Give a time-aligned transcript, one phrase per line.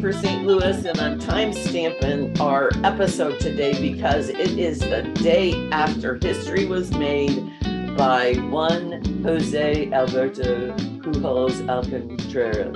[0.00, 0.46] For St.
[0.46, 6.66] Louis, and I'm time stamping our episode today because it is the day after history
[6.66, 7.50] was made
[7.96, 12.72] by one Jose Alberto Pujols Alcantara.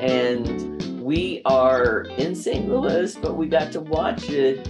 [0.00, 2.66] And we are in St.
[2.66, 4.68] Louis, but we got to watch it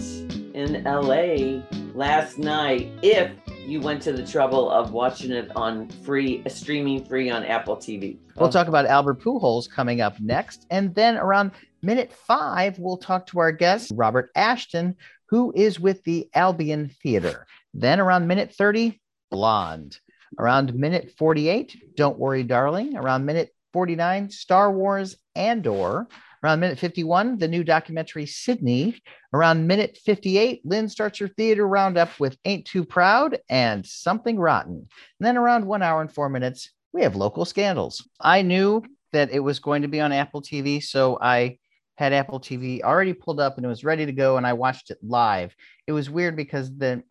[0.55, 1.63] in LA
[1.95, 2.91] last night.
[3.03, 3.31] If
[3.69, 8.17] you went to the trouble of watching it on free, streaming free on Apple TV.
[8.37, 10.67] We'll talk about Albert Pujols coming up next.
[10.71, 11.51] And then around
[11.83, 17.47] minute five, we'll talk to our guest, Robert Ashton, who is with the Albion Theater.
[17.75, 18.99] Then around minute 30,
[19.31, 19.99] Blonde.
[20.39, 22.97] Around minute 48, Don't Worry, Darling.
[22.97, 26.07] Around minute 49, Star Wars Andor.
[26.43, 29.01] Around minute 51, the new documentary Sydney.
[29.33, 34.77] Around minute 58, Lynn starts her theater roundup with Ain't Too Proud and Something Rotten.
[34.77, 38.09] And then around one hour and four minutes, we have local scandals.
[38.21, 41.59] I knew that it was going to be on Apple TV, so I
[41.97, 44.91] had Apple TV already pulled up and it was ready to go, and I watched
[44.91, 45.55] it live.
[45.87, 47.03] It was weird because the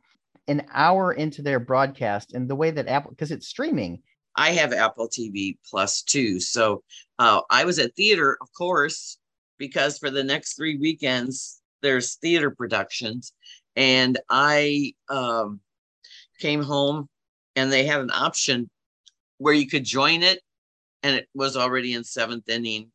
[0.47, 4.01] an hour into their broadcast and the way that Apple because it's streaming.
[4.37, 6.83] I have Apple TV Plus too, so
[7.19, 9.17] uh, I was at theater, of course,
[9.57, 13.33] because for the next three weekends there's theater productions,
[13.75, 15.59] and I um,
[16.39, 17.09] came home
[17.55, 18.69] and they had an option
[19.39, 20.39] where you could join it
[21.03, 22.91] and it was already in seventh inning.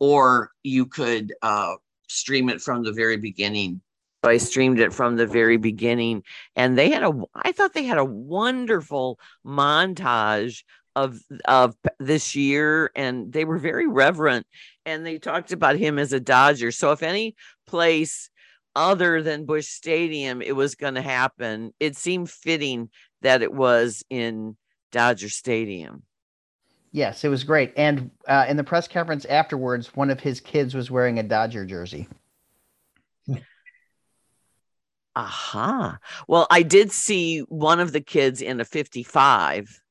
[0.00, 1.74] Or you could uh,
[2.08, 3.80] stream it from the very beginning
[4.24, 6.22] I streamed it from the very beginning,
[6.56, 7.12] and they had a.
[7.34, 10.62] I thought they had a wonderful montage
[10.94, 14.46] of of this year, and they were very reverent,
[14.86, 16.70] and they talked about him as a Dodger.
[16.70, 17.34] So if any
[17.66, 18.30] place
[18.74, 22.90] other than Busch Stadium it was going to happen, it seemed fitting
[23.22, 24.56] that it was in
[24.90, 26.02] Dodger Stadium.
[26.92, 27.72] Yes, it was great.
[27.76, 31.64] And uh, in the press conference afterwards, one of his kids was wearing a Dodger
[31.64, 32.06] jersey.
[35.14, 35.98] Aha.
[36.26, 39.82] Well, I did see one of the kids in a 55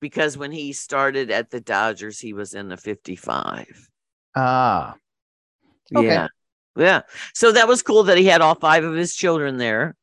[0.00, 3.90] because when he started at the Dodgers, he was in a 55.
[4.36, 4.96] Ah.
[5.94, 6.06] Okay.
[6.06, 6.28] Yeah.
[6.76, 7.02] Yeah.
[7.34, 9.96] So that was cool that he had all five of his children there.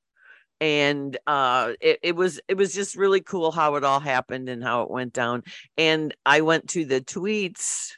[0.62, 4.63] And uh it, it was it was just really cool how it all happened and
[4.63, 5.44] how it went down.
[5.77, 7.91] And I went to the tweets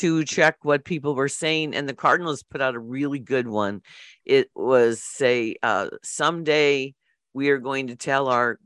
[0.00, 3.82] to check what people were saying and the cardinals put out a really good one.
[4.24, 6.94] It was say uh, someday
[7.34, 8.58] we are going to tell our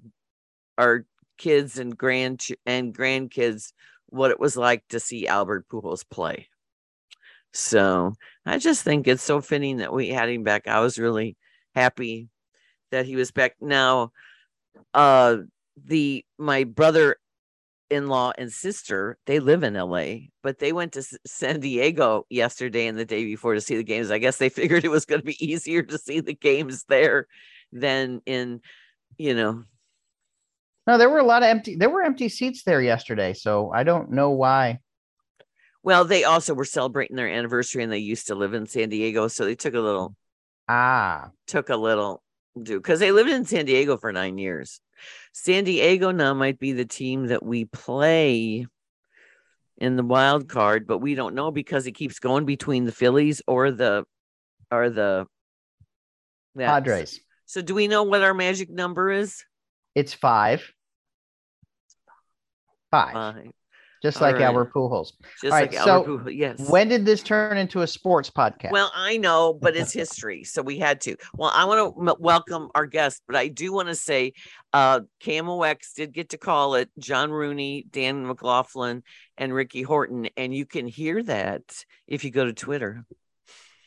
[0.78, 1.06] our
[1.36, 3.72] kids and grand and grandkids
[4.06, 6.48] what it was like to see albert pujols play.
[7.52, 8.14] So
[8.46, 10.68] i just think it's so fitting that we had him back.
[10.68, 11.36] I was really
[11.74, 12.28] happy
[12.92, 13.56] that he was back.
[13.60, 14.12] Now
[14.92, 15.38] uh
[15.84, 17.16] the my brother
[17.94, 20.04] in-law and sister they live in la
[20.42, 24.10] but they went to san diego yesterday and the day before to see the games.
[24.10, 27.26] I guess they figured it was going to be easier to see the games there
[27.72, 28.60] than in
[29.16, 29.62] you know
[30.86, 33.84] no there were a lot of empty there were empty seats there yesterday so i
[33.84, 34.80] don't know why.
[35.82, 39.28] Well they also were celebrating their anniversary and they used to live in san diego
[39.28, 40.16] so they took a little
[40.68, 41.30] ah.
[41.46, 42.23] took a little
[42.62, 44.80] do because they lived in san diego for nine years
[45.32, 48.66] San Diego now might be the team that we play
[49.76, 53.42] in the wild card, but we don't know because it keeps going between the Phillies
[53.46, 54.04] or the
[54.70, 55.26] or the
[56.56, 57.20] Padres.
[57.46, 59.44] So do we know what our magic number is?
[59.94, 60.72] It's five.
[62.90, 63.12] Five.
[63.12, 63.50] five
[64.04, 64.44] just All like right.
[64.44, 65.12] Albert Pujols.
[65.40, 66.36] Just All like right, Albert so Pujols.
[66.36, 66.68] Yes.
[66.68, 68.70] When did this turn into a sports podcast?
[68.70, 71.16] Well, I know, but it's history, so we had to.
[71.34, 74.34] Well, I want to m- welcome our guest, but I do want to say,
[74.74, 79.02] uh, KMOX did get to call it John Rooney, Dan McLaughlin,
[79.38, 81.62] and Ricky Horton, and you can hear that
[82.06, 83.06] if you go to Twitter.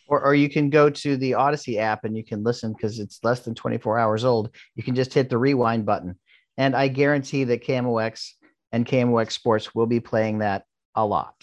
[0.08, 3.20] Or, or you can go to the Audacy app and you can listen because it's
[3.24, 4.50] less than 24 hours old.
[4.74, 6.18] You can just hit the rewind button.
[6.58, 8.32] And I guarantee that KMOX
[8.72, 10.64] and KMOX Sports will be playing that
[10.96, 11.36] a lot.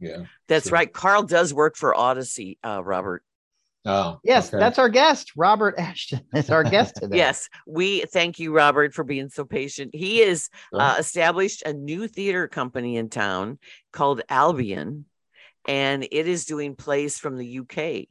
[0.00, 0.92] Yeah, that's right.
[0.92, 3.22] Carl does work for Audacy, uh, Robert.
[3.84, 4.58] Oh, yes, okay.
[4.58, 5.32] that's our guest.
[5.36, 7.16] Robert Ashton is our guest today.
[7.16, 9.94] yes, we thank you, Robert, for being so patient.
[9.94, 13.58] He has uh, established a new theater company in town
[13.92, 15.06] called Albion,
[15.66, 18.08] and it is doing plays from the UK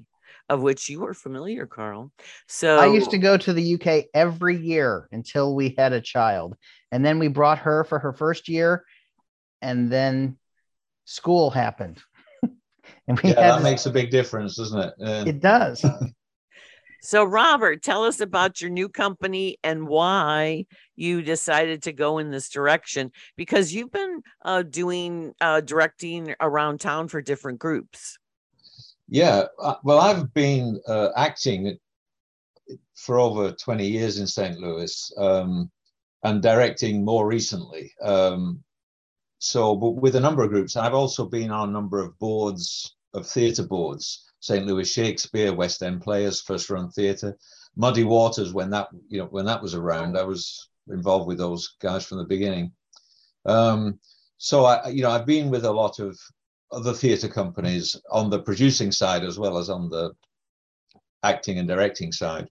[0.50, 2.12] of which you are familiar, Carl.
[2.48, 6.56] So I used to go to the UK every year until we had a child.
[6.92, 8.86] And then we brought her for her first year,
[9.62, 10.38] and then
[11.06, 12.02] school happened.
[13.08, 14.94] and we yeah, that makes a big difference, doesn't it?
[15.28, 15.86] It does.
[17.02, 22.32] So, Robert, tell us about your new company and why you decided to go in
[22.32, 28.18] this direction because you've been uh, doing uh, directing around town for different groups.
[29.08, 31.78] Yeah, uh, well, I've been uh, acting
[32.96, 34.58] for over 20 years in St.
[34.58, 35.72] Louis um,
[36.24, 37.94] and directing more recently.
[38.02, 38.64] Um,
[39.40, 42.96] so, but with a number of groups, I've also been on a number of boards
[43.14, 44.24] of theatre boards.
[44.40, 44.66] St.
[44.66, 47.38] Louis Shakespeare, West End Players, First Run Theatre,
[47.76, 48.54] Muddy Waters.
[48.54, 52.20] When that you know when that was around, I was involved with those guys from
[52.20, 52.72] the beginning.
[53.46, 54.00] Um,
[54.38, 56.18] so I you know I've been with a lot of
[56.72, 60.12] other theatre companies on the producing side as well as on the
[61.24, 62.48] acting and directing side.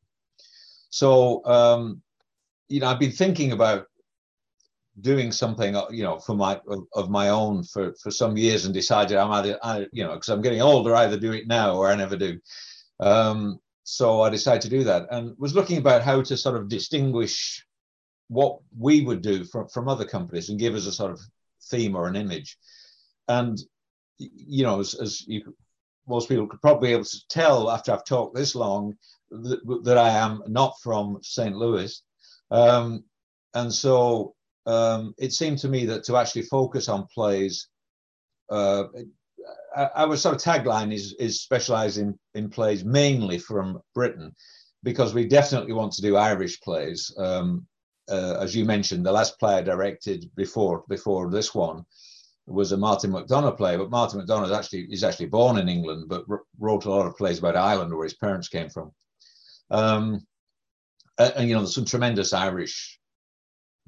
[0.91, 2.03] So um,
[2.69, 3.87] you know I've been thinking about
[5.01, 8.73] doing something you know for my of, of, my own for for some years and
[8.73, 11.91] decided i'm either I, you know because i'm getting older either do it now or
[11.91, 12.41] i never do.
[12.99, 16.69] Um, so i decided to do that and was looking about how to sort of
[16.69, 17.65] distinguish
[18.29, 21.21] what we would do from from other companies and give us a sort of
[21.71, 22.57] theme or an image.
[23.29, 23.59] And
[24.19, 25.55] you know as, as you
[26.09, 28.97] most people could probably be able to tell after i've talked this long
[29.31, 32.03] that, that i am not from st louis
[32.51, 33.05] um,
[33.55, 34.35] and so
[34.67, 37.69] um, it seemed to me that to actually focus on plays,
[38.51, 38.85] uh,
[39.77, 44.35] our sort of tagline is is specialising in plays mainly from Britain,
[44.83, 47.15] because we definitely want to do Irish plays.
[47.19, 47.67] Um,
[48.09, 51.85] uh, as you mentioned, the last play I directed before before this one
[52.47, 56.09] was a Martin McDonagh play, but Martin McDonagh is actually is actually born in England,
[56.09, 56.25] but
[56.59, 58.93] wrote a lot of plays about Ireland, where his parents came from.
[59.71, 60.27] Um,
[61.19, 62.99] and, and, you know, there's some tremendous Irish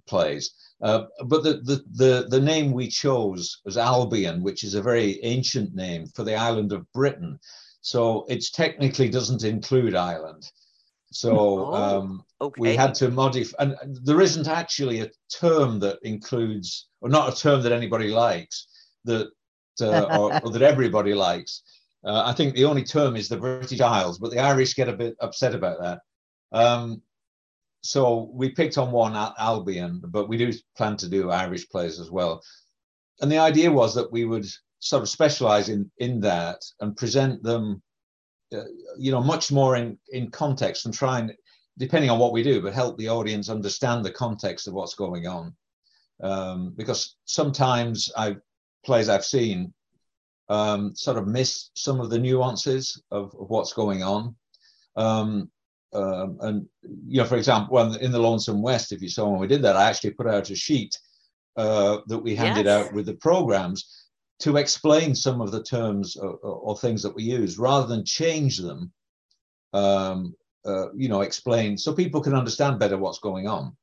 [0.06, 0.52] plays.
[0.82, 5.22] Uh, but the, the, the, the, name we chose was Albion, which is a very
[5.24, 7.38] ancient name for the island of Britain.
[7.80, 10.48] So it technically doesn't include Ireland.
[11.10, 12.60] So oh, um, okay.
[12.60, 17.36] we had to modify, and there isn't actually a term that includes, or not a
[17.36, 18.68] term that anybody likes,
[19.04, 19.30] that
[19.80, 21.62] uh, or, or, that everybody likes.
[22.04, 24.92] Uh, I think the only term is the British Isles, but the Irish get a
[24.92, 26.00] bit upset about that.
[26.52, 27.02] Um,
[27.88, 31.98] so we picked on one at Albion, but we do plan to do Irish plays
[31.98, 32.42] as well.
[33.22, 34.44] And the idea was that we would
[34.80, 37.82] sort of specialize in in that and present them,
[38.54, 38.68] uh,
[38.98, 41.32] you know, much more in in context and try and,
[41.78, 45.26] depending on what we do, but help the audience understand the context of what's going
[45.26, 45.56] on.
[46.22, 48.36] Um, because sometimes I
[48.84, 49.72] plays I've seen
[50.50, 54.36] um, sort of miss some of the nuances of, of what's going on.
[54.94, 55.50] Um,
[55.92, 56.66] um, and
[57.06, 59.62] you know, for example, when in the Lonesome West, if you saw when we did
[59.62, 60.98] that, I actually put out a sheet
[61.56, 62.86] uh, that we handed yes.
[62.86, 64.06] out with the programs
[64.40, 68.58] to explain some of the terms or, or, things that we use, rather than change
[68.58, 68.92] them.
[69.72, 73.76] Um, uh, you know, explain so people can understand better what's going on.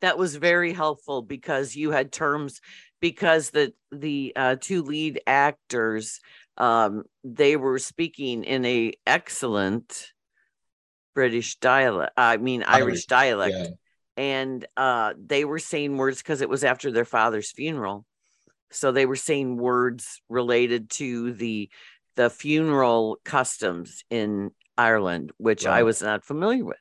[0.00, 2.60] That was very helpful because you had terms
[3.00, 6.20] because the the uh, two lead actors
[6.58, 10.12] um, they were speaking in a excellent
[11.14, 13.56] British dialect, I mean Irish, dialect.
[13.56, 13.66] Yeah.
[14.16, 18.04] And uh, they were saying words because it was after their father's funeral.
[18.70, 21.70] So they were saying words related to the
[22.16, 25.78] the funeral customs in Ireland, which right.
[25.78, 26.76] I was not familiar with.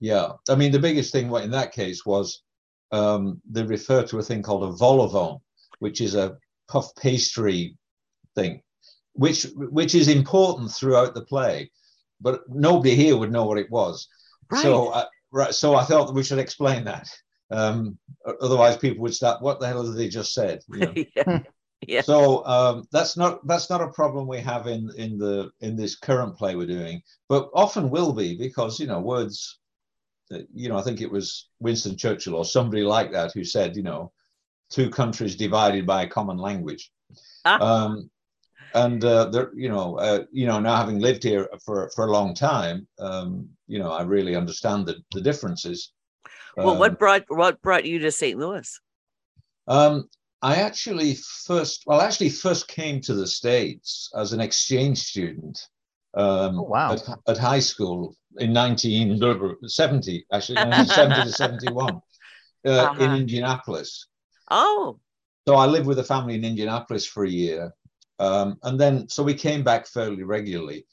[0.00, 0.32] Yeah.
[0.48, 2.42] I mean, the biggest thing in that case was
[2.92, 5.42] um, they refer to a thing called a vol au vent,
[5.78, 6.36] which is a
[6.68, 7.76] puff pastry
[8.34, 8.62] thing,
[9.12, 11.70] which which is important throughout the play
[12.20, 14.08] but nobody here would know what it was.
[14.50, 14.62] Right.
[14.62, 17.08] So, uh, right, so I thought that we should explain that.
[17.50, 17.98] Um,
[18.40, 19.42] otherwise, people would start.
[19.42, 20.60] What the hell did they just said?
[20.68, 20.94] You know?
[21.16, 21.40] yeah.
[21.86, 22.00] yeah.
[22.02, 25.96] So um, that's not that's not a problem we have in in the in this
[25.96, 29.58] current play we're doing, but often will be because you know words.
[30.32, 33.74] Uh, you know, I think it was Winston Churchill or somebody like that who said,
[33.74, 34.12] you know,
[34.70, 36.92] two countries divided by a common language.
[37.44, 37.58] Ah.
[37.60, 38.10] Um,
[38.74, 42.10] and uh, there, you know, uh, you know, now having lived here for for a
[42.10, 45.92] long time, um, you know, I really understand the the differences.
[46.56, 48.38] Well, um, what brought what brought you to St.
[48.38, 48.80] Louis?
[49.68, 50.08] Um,
[50.42, 55.60] I actually first, well, actually first came to the states as an exchange student.
[56.14, 56.92] Um, oh, wow!
[56.92, 62.00] At, at, high school in 1970, actually 1970 to 71,
[62.66, 63.04] uh, uh-huh.
[63.04, 64.06] in Indianapolis.
[64.50, 64.98] Oh.
[65.46, 67.72] So I lived with a family in Indianapolis for a year,
[68.20, 70.84] um, and then, so we came back fairly regularly.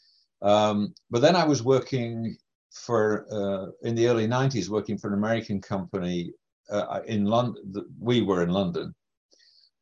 [0.42, 2.38] Um, but then I was working
[2.72, 6.32] for, uh, in the early 90s, working for an American company
[6.70, 7.86] uh, in London.
[8.00, 8.96] We were in London.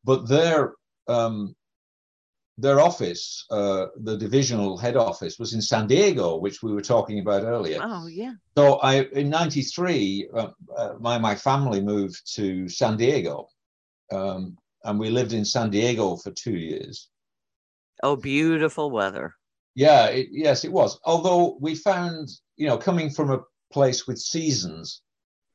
[0.02, 0.74] But there,
[1.06, 1.54] um,
[2.58, 7.20] their office, uh, the divisional head office, was in San Diego, which we were talking
[7.20, 7.78] about earlier.
[7.82, 8.32] Oh yeah.
[8.56, 13.48] So I, in '93, uh, uh, my my family moved to San Diego,
[14.10, 17.08] um, and we lived in San Diego for two years.
[18.06, 19.34] Oh, beautiful weather.
[19.74, 21.00] Yeah, it, yes, it was.
[21.04, 25.02] Although we found, you know, coming from a place with seasons,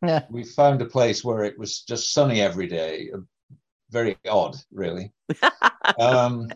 [0.05, 0.25] Yeah.
[0.29, 3.09] we found a place where it was just sunny every day.
[3.89, 5.13] Very odd, really.
[5.97, 6.49] um,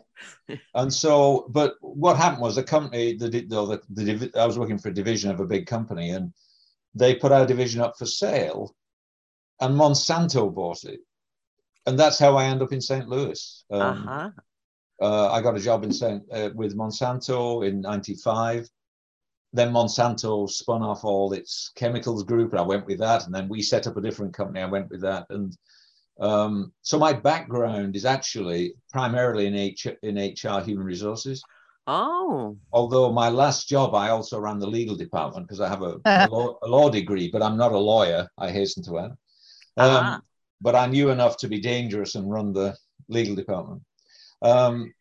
[0.73, 4.59] and so, but what happened was the company, the, the, the, the divi- I was
[4.59, 6.33] working for a division of a big company, and
[6.93, 8.75] they put our division up for sale,
[9.61, 10.99] and Monsanto bought it,
[11.85, 13.07] and that's how I end up in St.
[13.07, 13.63] Louis.
[13.71, 14.29] Um, uh-huh.
[15.01, 15.91] Uh, I got a job in
[16.31, 18.69] uh, with Monsanto in '95.
[19.53, 23.25] Then Monsanto spun off all its chemicals group, and I went with that.
[23.25, 24.59] And then we set up a different company.
[24.61, 25.55] I went with that, and
[26.19, 31.43] um, so my background is actually primarily in, H- in HR, human resources.
[31.87, 35.99] Oh, Although my last job, I also ran the legal department because I have a,
[36.05, 38.27] a, law, a law degree, but I'm not a lawyer.
[38.37, 39.11] I hasten to add.
[39.11, 39.17] Um,
[39.77, 40.21] Ah.
[40.61, 42.75] But I knew enough to be dangerous and run the
[43.09, 43.81] legal department.
[44.41, 44.93] Um,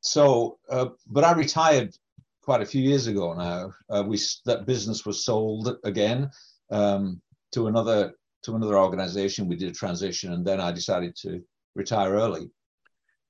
[0.00, 1.94] so, uh, but I retired
[2.42, 3.72] quite a few years ago now.
[3.90, 6.30] Uh, we that business was sold again
[6.70, 7.20] um,
[7.52, 8.14] to another
[8.44, 9.48] to another organization.
[9.48, 11.42] We did a transition, and then I decided to
[11.74, 12.50] retire early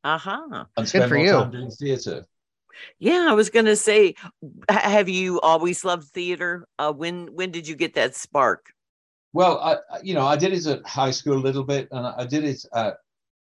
[0.05, 0.65] uh-huh.
[0.77, 1.33] and spend for more you.
[1.33, 2.25] time doing theatre.
[2.99, 4.15] Yeah, I was gonna say,
[4.69, 6.67] have you always loved theater?
[6.79, 8.73] Uh, when when did you get that spark?
[9.33, 12.07] Well, I, I- you know, I did it at high school a little bit, and
[12.07, 12.99] I did it at,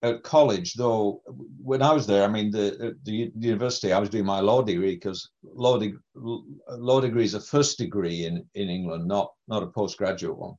[0.02, 0.74] at college.
[0.74, 1.22] Though
[1.62, 4.96] when I was there, I mean, the the university, I was doing my law degree
[4.96, 9.68] because law de- law degree is a first degree in in England, not not a
[9.68, 10.56] postgraduate one.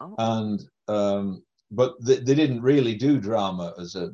[0.00, 0.14] Oh.
[0.18, 4.10] And um, but they, they didn't really do drama as a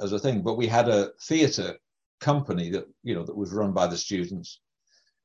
[0.00, 0.42] as a thing.
[0.42, 1.76] But we had a theatre
[2.20, 4.60] company that you know that was run by the students,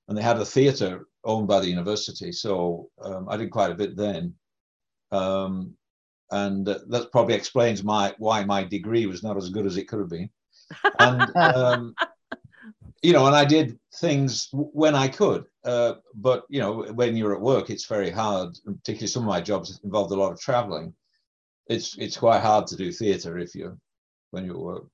[0.07, 2.31] and they had a theatre owned by the university.
[2.31, 4.33] So um, I did quite a bit then,
[5.11, 5.75] um,
[6.31, 9.87] and uh, that probably explains my why my degree was not as good as it
[9.87, 10.29] could have been.
[10.99, 11.95] And um,
[13.01, 15.45] you know, and I did things when I could.
[15.63, 18.57] Uh, but you know, when you're at work, it's very hard.
[18.65, 20.93] Particularly some of my jobs involved a lot of traveling.
[21.67, 23.79] It's it's quite hard to do theatre if you
[24.31, 24.85] when you're at work.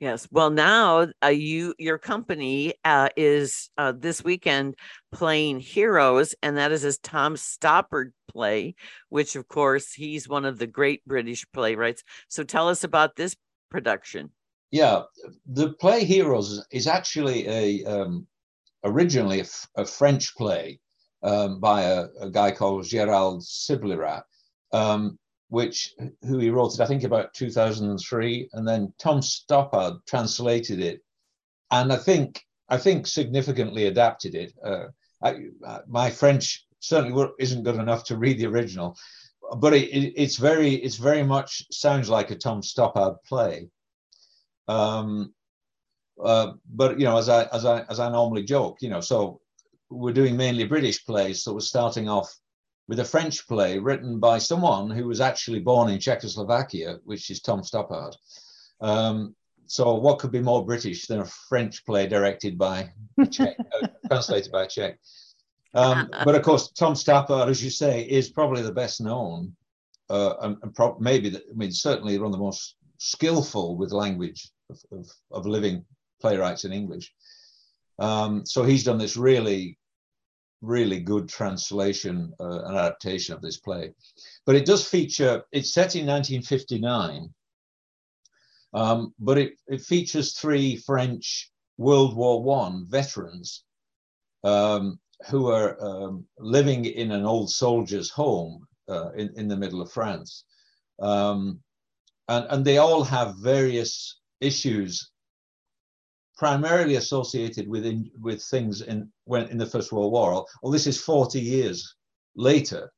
[0.00, 0.28] Yes.
[0.30, 4.76] Well, now uh, you your company uh, is uh, this weekend
[5.10, 8.76] playing Heroes, and that is his Tom Stoppard play,
[9.08, 12.04] which of course he's one of the great British playwrights.
[12.28, 13.34] So tell us about this
[13.70, 14.30] production.
[14.70, 15.02] Yeah,
[15.46, 18.26] the play Heroes is, actually a um,
[18.84, 20.78] originally a, f- a French play
[21.24, 24.22] um, by a, a guy called Gérald Sibleyras,
[24.72, 30.80] um, which who he wrote it I think about 2003, and then Tom Stoppard translated
[30.80, 31.02] it,
[31.70, 34.52] and I think I think significantly adapted it.
[34.62, 34.86] Uh,
[35.22, 35.36] I,
[35.66, 38.96] uh, my French certainly isn't good enough to read the original,
[39.56, 43.68] but it, it, it's very it's very much sounds like a Tom Stoppard play.
[44.68, 45.32] Um,
[46.22, 49.40] uh, but you know, as I as I as I normally joke, you know, so
[49.88, 52.34] we're doing mainly British plays, so we're starting off
[52.88, 57.40] with a French play written by someone who was actually born in Czechoslovakia, which is
[57.40, 58.16] Tom Stoppard.
[58.80, 63.56] Um, so what could be more British than a French play directed by a Czech,
[63.82, 64.98] uh, translated by a Czech?
[65.74, 69.54] Um, but of course, Tom Stoppard, as you say, is probably the best known,
[70.08, 73.92] uh, and, and prob- maybe, the, I mean, certainly one of the most skillful with
[73.92, 75.84] language of, of, of living
[76.22, 77.12] playwrights in English.
[77.98, 79.76] Um, so he's done this really,
[80.60, 83.92] really good translation uh, and adaptation of this play.
[84.46, 87.32] But it does feature, it's set in 1959,
[88.74, 93.64] um, but it, it features three French World War One veterans
[94.44, 94.98] um,
[95.30, 99.92] who are um, living in an old soldier's home uh, in, in the middle of
[99.92, 100.44] France.
[101.00, 101.60] Um,
[102.28, 105.10] and, and they all have various issues
[106.38, 110.46] primarily associated with in, with things in when in the First World War.
[110.62, 111.96] Well, this is 40 years
[112.36, 112.90] later.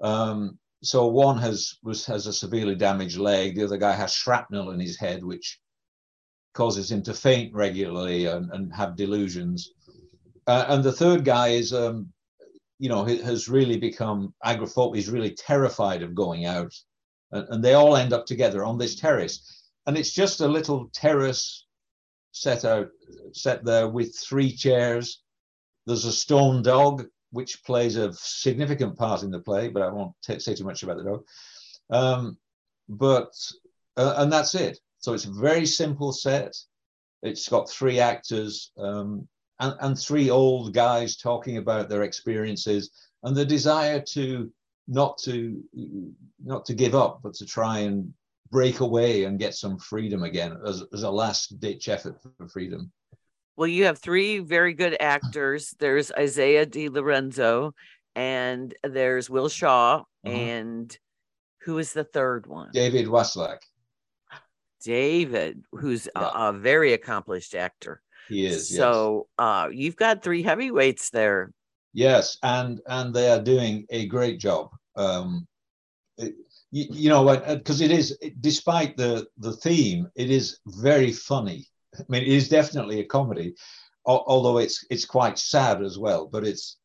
[0.00, 3.56] Um, so one has was has a severely damaged leg.
[3.56, 5.58] The other guy has shrapnel in his head, which
[6.54, 9.72] causes him to faint regularly and, and have delusions.
[10.46, 12.12] Uh, and the third guy is, um,
[12.78, 14.96] you know, has really become agoraphobic.
[14.96, 16.72] He's really terrified of going out,
[17.32, 19.64] and, and they all end up together on this terrace.
[19.86, 21.66] And it's just a little terrace
[22.32, 22.88] set out,
[23.32, 25.22] set there with three chairs.
[25.86, 30.12] There's a stone dog, which plays a significant part in the play, but I won't
[30.22, 31.24] t- say too much about the dog.
[31.90, 32.38] Um,
[32.88, 33.32] but
[33.96, 34.78] uh, and that's it.
[34.98, 36.56] So it's a very simple set.
[37.22, 39.26] It's got three actors um,
[39.60, 42.90] and, and three old guys talking about their experiences
[43.22, 44.52] and the desire to
[44.86, 45.62] not to
[46.42, 48.12] not to give up, but to try and
[48.50, 52.90] break away and get some freedom again as, as a last ditch effort for freedom.
[53.56, 55.74] Well, you have three very good actors.
[55.78, 57.74] There's Isaiah Di Lorenzo,
[58.14, 60.30] and there's Will Shaw, uh-huh.
[60.30, 60.98] and
[61.62, 62.70] who is the third one?
[62.72, 63.58] David Wassilak.
[64.82, 66.30] David, who's yeah.
[66.34, 68.00] a, a, very accomplished actor.
[68.28, 68.74] He is.
[68.74, 69.44] So yes.
[69.44, 71.50] uh, you've got three heavyweights there.
[71.92, 74.70] Yes, and and they are doing a great job.
[74.94, 75.48] Um,
[76.16, 76.34] it,
[76.70, 81.66] you, you, know, because it is, despite the the theme, it is very funny.
[81.98, 83.54] I mean, it is definitely a comedy,
[84.04, 86.26] although it's it's quite sad as well.
[86.26, 86.76] But it's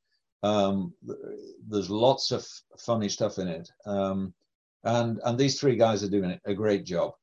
[0.42, 0.94] um,
[1.68, 2.46] there's lots of
[2.78, 4.34] funny stuff in it, um,
[4.84, 7.14] and and these three guys are doing a great job.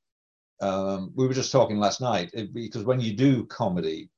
[0.61, 4.11] Um, we were just talking last night because when you do comedy,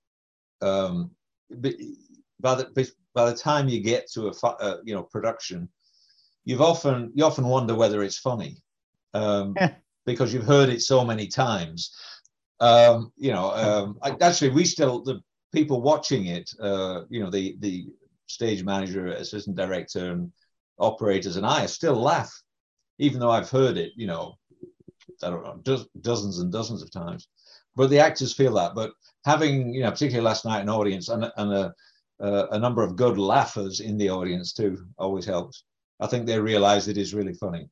[0.60, 1.12] um,
[1.50, 5.68] by the by the time you get to a uh, you know production,
[6.44, 8.56] you've often you often wonder whether it's funny
[9.14, 9.56] um,
[10.06, 11.94] because you've heard it so many times.
[12.60, 15.20] Um, you know, um, I, actually, we still the
[15.52, 16.50] people watching it.
[16.60, 17.86] Uh, you know, the the
[18.26, 20.32] stage manager, assistant director, and
[20.78, 22.32] operators, and I still laugh,
[22.98, 23.92] even though I've heard it.
[23.96, 24.38] You know,
[25.22, 27.28] I don't know, do- dozens and dozens of times.
[27.74, 28.74] But the actors feel that.
[28.74, 28.92] But
[29.24, 31.74] having, you know, particularly last night, an audience and, and a,
[32.20, 35.64] uh, a number of good laughers in the audience too always helps.
[36.02, 37.68] I think they realize it is really funny.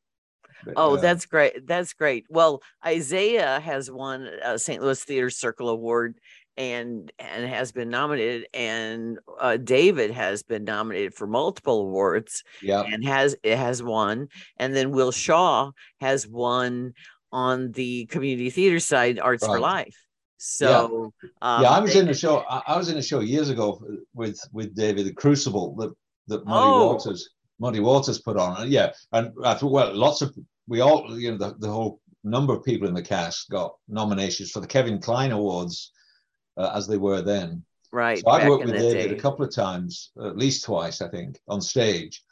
[0.64, 1.66] But, oh, uh, that's great.
[1.66, 2.26] That's great.
[2.28, 4.82] Well, Isaiah has won a St.
[4.82, 6.18] Louis Theater Circle Award
[6.56, 12.82] and and has been nominated and uh, David has been nominated for multiple awards yeah
[12.82, 16.92] and has it has won and then Will Shaw has won
[17.32, 19.54] on the community theater side, Arts right.
[19.54, 19.96] for Life.
[20.38, 22.38] So yeah, um, yeah I was in a show.
[22.48, 23.82] I, I, was in a show years ago
[24.14, 25.92] with with David, the Crucible that
[26.28, 26.92] that Muddy oh.
[26.94, 27.28] Waters
[27.60, 28.62] Muddy Waters put on.
[28.62, 30.34] And yeah, and I thought well, lots of
[30.66, 34.50] we all you know the, the whole number of people in the cast got nominations
[34.50, 35.92] for the Kevin Kline Awards
[36.56, 37.64] uh, as they were then.
[37.92, 38.18] Right.
[38.18, 39.16] So I've worked with David day.
[39.16, 42.22] a couple of times, at least twice, I think, on stage.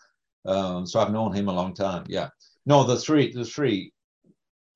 [0.45, 2.05] Um, so I've known him a long time.
[2.07, 2.29] Yeah.
[2.65, 3.93] No, the three, the three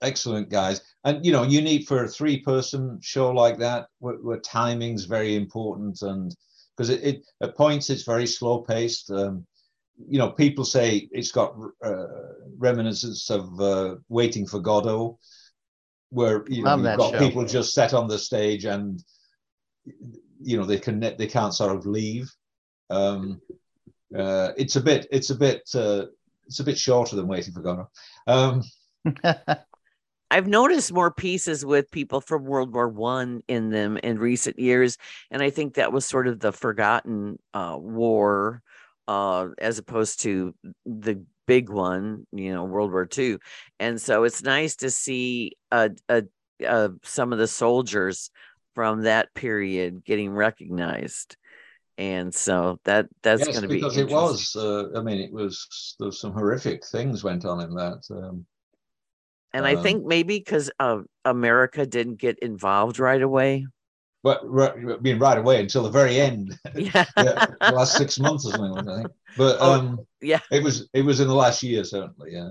[0.03, 0.81] excellent guys.
[1.05, 5.37] And you know, you need for a three-person show like that, where, where timing's very
[5.37, 6.35] important, and
[6.77, 9.11] because it, it, at points it's very slow-paced.
[9.11, 9.47] Um,
[10.09, 12.07] you know, people say it's got uh,
[12.59, 15.19] reminiscence of uh, Waiting for Godot,
[16.11, 17.19] where you know, you've got show.
[17.19, 19.03] people just set on the stage and
[20.41, 22.31] you know they can they can't sort of leave.
[22.91, 23.41] Um,
[24.17, 26.07] uh, it's a bit it's a bit uh,
[26.47, 27.89] it's a bit shorter than Waiting for Godot.
[28.27, 28.63] Um,
[30.31, 34.97] I've noticed more pieces with people from World War One in them in recent years,
[35.31, 38.63] and I think that was sort of the forgotten uh, war,
[39.13, 40.55] uh, as opposed to
[40.87, 43.39] the big one, you know, World War Two.
[43.79, 48.31] And so it's nice to see uh, uh, some of the soldiers
[48.75, 51.37] from that period getting recognized
[51.99, 55.31] and so that that's yes, going to be because it was uh, i mean it
[55.31, 58.47] was there's some horrific things went on in that um,
[59.53, 63.67] and um, I think maybe because uh, America didn't get involved right away.
[64.23, 66.59] But I mean, right away until the very end.
[66.75, 67.05] Yeah.
[67.17, 69.09] yeah the last six months or something, I think.
[69.37, 72.33] But oh, um, yeah, it was it was in the last year certainly.
[72.33, 72.51] Yeah.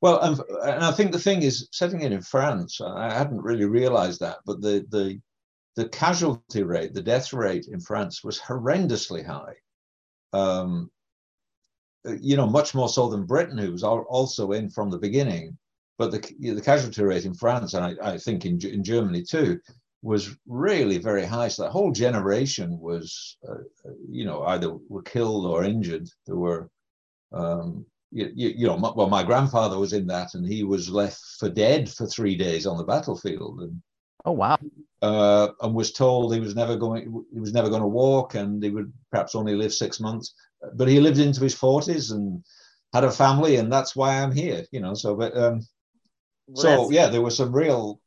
[0.00, 2.80] Well, and, and I think the thing is setting it in France.
[2.80, 5.20] I hadn't really realised that, but the the
[5.76, 9.54] the casualty rate, the death rate in France was horrendously high.
[10.32, 10.90] Um,
[12.04, 15.58] you know, much more so than Britain, who was also in from the beginning.
[15.98, 19.60] But the, the casualty rate in France, and I, I think in, in Germany too,
[20.02, 21.48] was really very high.
[21.48, 23.62] So that whole generation was, uh,
[24.08, 26.08] you know, either were killed or injured.
[26.26, 26.70] There were,
[27.32, 30.88] um, you, you, you, know, my, well, my grandfather was in that, and he was
[30.88, 33.60] left for dead for three days on the battlefield.
[33.60, 33.82] And
[34.24, 34.58] oh wow!
[35.02, 38.62] Uh, and was told he was never going, he was never going to walk, and
[38.62, 40.34] he would perhaps only live six months.
[40.74, 42.42] But he lived into his forties and
[42.92, 44.64] had a family, and that's why I'm here.
[44.72, 45.60] You know, so but um,
[46.48, 48.00] well, so yeah, there was some real,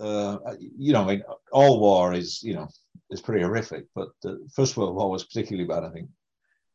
[0.00, 2.68] uh, you know, I mean, all war is you know
[3.10, 6.08] is pretty horrific, but the First World War was particularly bad, I think.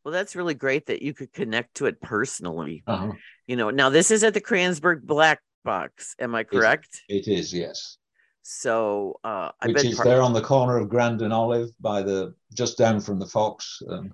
[0.04, 2.84] Well, that's really great that you could connect to it personally.
[2.86, 3.14] Uh-huh.
[3.48, 6.16] You know, now this is at the Kranzberg Black Box.
[6.20, 7.02] Am I correct?
[7.10, 7.98] it, it is, yes.
[8.44, 12.36] So, uh, which is part- there on the corner of Grand and Olive by the
[12.54, 13.82] just down from the Fox.
[13.90, 14.14] Um,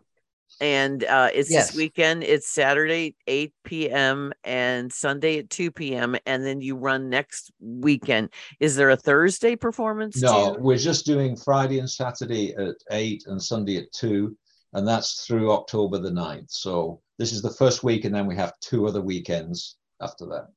[0.62, 1.70] and uh, it's Yes.
[1.70, 2.24] this weekend.
[2.24, 4.32] It's Saturday 8 p.m.
[4.44, 6.16] and Sunday at 2 p.m.
[6.26, 8.30] and then you run next weekend.
[8.60, 10.22] Is there a Thursday performance?
[10.22, 14.38] No, we're just doing Friday and Saturday at eight and Sunday at two,
[14.74, 16.52] and that's through October the 9th.
[16.52, 20.48] So this is the first week, and then we have two other weekends after that.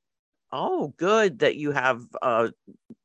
[0.52, 2.48] Oh, good that you have uh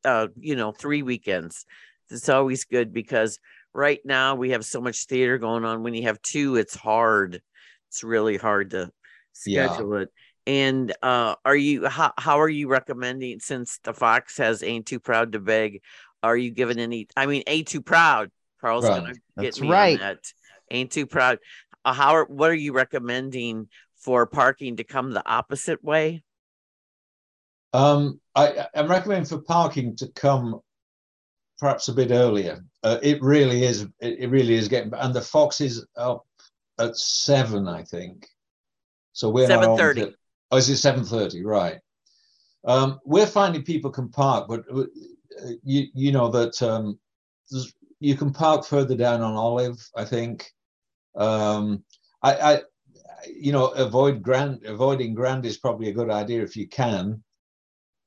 [0.04, 1.66] uh you know three weekends.
[2.12, 3.40] It's always good because
[3.74, 5.84] right now we have so much theater going on.
[5.84, 7.42] When you have two, it's hard.
[7.90, 8.92] It's really hard to
[9.46, 9.68] Yeah.
[9.68, 10.10] schedule it.
[10.48, 15.00] And uh are you how how are you recommending since the Fox has Ain't Too
[15.00, 15.82] Proud to Beg?
[16.24, 18.32] Are you giving any I mean Ain't Too Proud?
[18.62, 18.98] Carl's Right.
[18.98, 19.94] gonna get That's me right.
[19.94, 20.34] on that.
[20.72, 21.40] Ain't Too Proud.
[21.86, 26.24] Uh, how are, what are you recommending for parking to come the opposite way?
[27.74, 30.60] Um, I, I'm recommending for parking to come
[31.60, 32.64] perhaps a bit earlier.
[32.84, 33.84] Uh, it really is.
[34.00, 34.94] It, it really is getting.
[34.94, 36.26] And the Fox is up
[36.80, 38.28] at seven, I think.
[39.14, 40.14] So we're not on 7:30.
[40.52, 41.44] Oh, is it seven thirty?
[41.44, 41.80] Right.
[42.66, 44.86] Um, we're finding people can park, but uh,
[45.64, 47.00] you you know that um,
[48.00, 49.80] you can park further down on Olive.
[49.96, 50.50] I think.
[51.16, 51.84] Um,
[52.22, 52.62] I, I
[53.28, 57.24] you know avoid Grand avoiding Grand is probably a good idea if you can.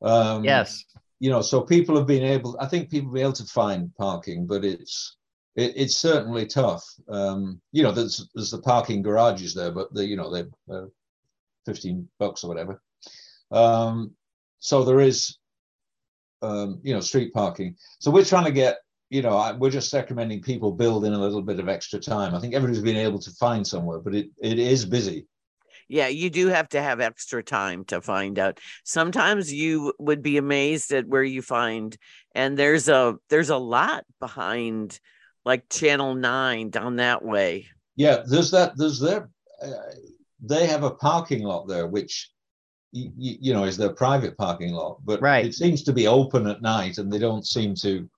[0.00, 0.84] Um, Yes.
[1.22, 2.56] You know, so people have been able.
[2.58, 5.16] I think people be able to find parking, but it's
[5.54, 6.85] it, it's certainly tough.
[7.08, 10.87] Um, you know, there's there's the parking garages there, but the you know they're uh,
[11.64, 12.82] fifteen bucks or whatever.
[13.52, 14.16] Um,
[14.58, 15.38] so there is,
[16.42, 17.76] um, you know, street parking.
[18.00, 18.78] So we're trying to get.
[19.08, 22.35] You know, I, we're just recommending people build in a little bit of extra time.
[22.35, 25.26] I think everybody's been able to find somewhere, but it, it is busy.
[25.92, 28.61] Yeah, you do have to have extra time to find out.
[28.83, 31.94] Sometimes you would be amazed at where you find
[32.35, 34.98] and there's a there's a lot behind
[35.44, 37.66] like channel 9 down that way.
[37.96, 38.72] Yeah, there's that.
[38.78, 39.28] There's their.
[39.62, 39.68] Uh,
[40.40, 42.31] they have a parking lot there, which
[42.92, 45.44] you, you know is their private parking lot, but Right.
[45.44, 48.09] it seems to be open at night, and they don't seem to.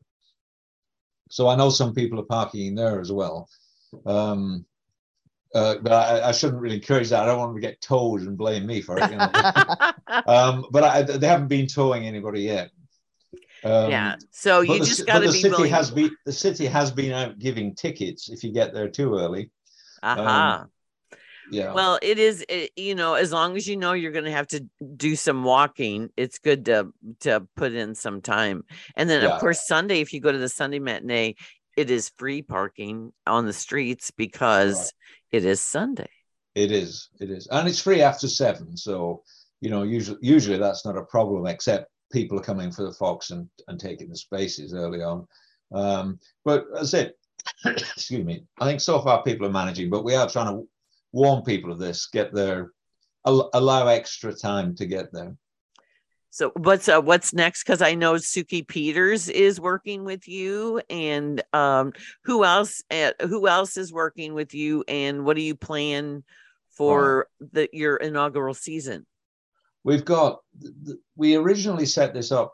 [1.28, 3.48] So I know some people are parking there as well.
[4.06, 4.64] Um,
[5.54, 7.22] uh, but I, I shouldn't really encourage that.
[7.22, 9.10] I don't want to get towed and blame me for it.
[9.10, 9.30] You know?
[10.26, 12.70] um, but I, they haven't been towing anybody yet.
[13.62, 14.16] Um, yeah.
[14.30, 15.70] So you the, just got to the be city willing.
[15.70, 19.50] has been the city has been out giving tickets if you get there too early.
[20.02, 20.66] Aha.
[21.50, 21.72] Yeah.
[21.72, 24.48] Well, it is it, you know, as long as you know you're going to have
[24.48, 28.64] to do some walking, it's good to to put in some time.
[28.96, 29.30] And then Yeah.
[29.30, 31.36] of course Sunday if you go to the Sunday matinee,
[31.76, 34.92] it is free parking on the streets because
[35.30, 36.08] it is Sunday.
[36.54, 38.76] It is, it is, and it's free after seven.
[38.76, 39.22] So
[39.60, 43.30] you know, usually usually that's not a problem, except people are coming for the Fox
[43.30, 45.26] and and taking the spaces early on.
[45.72, 47.12] Um, but as I said,
[47.64, 50.68] excuse me, I think so far people are managing, but we are trying to
[51.12, 52.72] warn people of this, get there,
[53.26, 55.36] al- allow extra time to get there.
[56.34, 57.62] So what's uh, what's next?
[57.62, 61.92] Because I know Suki Peters is working with you, and um,
[62.24, 62.82] who else?
[62.90, 64.82] Uh, who else is working with you?
[64.88, 66.24] And what do you plan
[66.72, 69.06] for the your inaugural season?
[69.84, 70.40] We've got,
[71.14, 72.52] we originally set this up,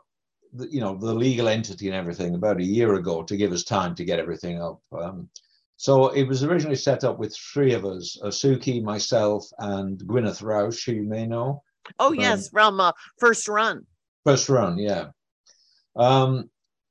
[0.69, 3.95] you know, the legal entity and everything about a year ago to give us time
[3.95, 4.79] to get everything up.
[4.91, 5.27] Um,
[5.77, 10.43] so it was originally set up with three of us, uh, Suki, myself, and Gwyneth
[10.43, 11.63] Roush, who you may know.
[11.99, 13.85] Oh yes, from uh, first run.
[14.25, 15.07] First run, yeah.
[15.95, 16.49] Um,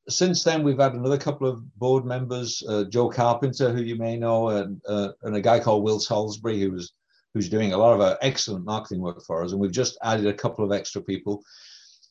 [0.09, 4.17] since then, we've had another couple of board members, uh, Joe Carpenter, who you may
[4.17, 6.93] know, and, uh, and a guy called Will Salisbury, who was
[7.33, 9.53] who's doing a lot of uh, excellent marketing work for us.
[9.53, 11.43] And we've just added a couple of extra people.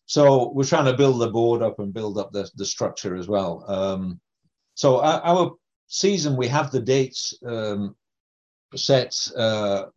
[0.05, 3.27] So we're trying to build the board up and build up the, the structure as
[3.27, 3.65] well.
[3.67, 4.19] Um,
[4.75, 5.51] so our, our
[5.87, 7.95] season, we have the dates um,
[8.75, 9.87] set uh,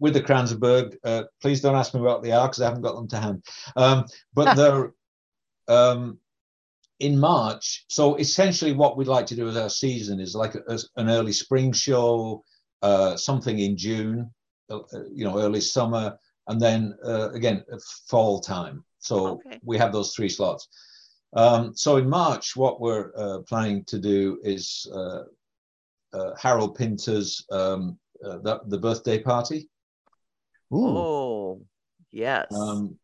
[0.00, 0.96] with the Kranzberg.
[1.04, 3.44] Uh, please don't ask me what they are because I haven't got them to hand.
[3.76, 4.92] Um, but they're
[5.68, 6.18] um,
[7.00, 7.84] in March.
[7.88, 11.32] So essentially, what we'd like to do with our season is like a, an early
[11.32, 12.44] spring show,
[12.82, 14.30] uh, something in June,
[14.70, 14.80] uh,
[15.12, 17.64] you know, early summer, and then uh, again
[18.08, 18.84] fall time.
[18.98, 19.58] So Okay.
[19.64, 20.68] we have those three slots.
[21.34, 25.24] Um, so in March, what we're uh, planning to do is uh,
[26.12, 29.68] uh, Harold Pinter's um, uh, the, the birthday party.
[30.72, 30.98] Ooh.
[30.98, 31.60] Oh
[32.12, 32.46] yes.
[32.54, 32.98] Um,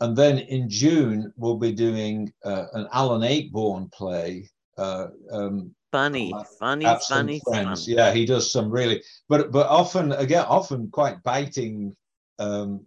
[0.00, 4.48] and then in June, we'll be doing uh, an Alan Ayckbourn play.
[4.76, 7.84] Uh, um, funny, uh, funny, funny, Friends.
[7.84, 7.96] funny.
[7.96, 11.96] Yeah, he does some really, but but often again, often quite biting
[12.38, 12.84] um,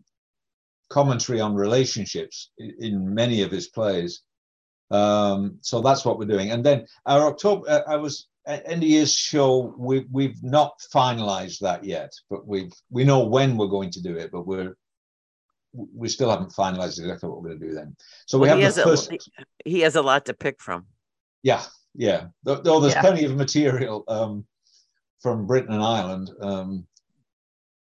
[0.90, 4.22] commentary on relationships in, in many of his plays.
[4.90, 6.52] Um, so that's what we're doing.
[6.52, 11.60] And then our October, uh, I was end of year's show, we, we've not finalized
[11.60, 14.76] that yet, but we've we know when we're going to do it, but we're
[15.74, 17.96] we still haven't finalized exactly what we're going to do then.
[18.26, 19.30] So we Well, he have has the a- first.
[19.64, 20.86] He has a lot to pick from.
[21.44, 21.64] Yeah,
[21.96, 22.26] yeah.
[22.44, 23.02] Though, though there's Yeah.
[23.02, 24.46] plenty of material um,
[25.22, 26.32] from Britain and Ireland.
[26.42, 26.88] Um,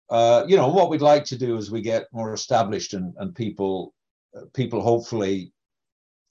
[0.09, 3.33] uh, you know what we'd like to do as we get more established and and
[3.35, 3.93] people
[4.37, 5.51] uh, people hopefully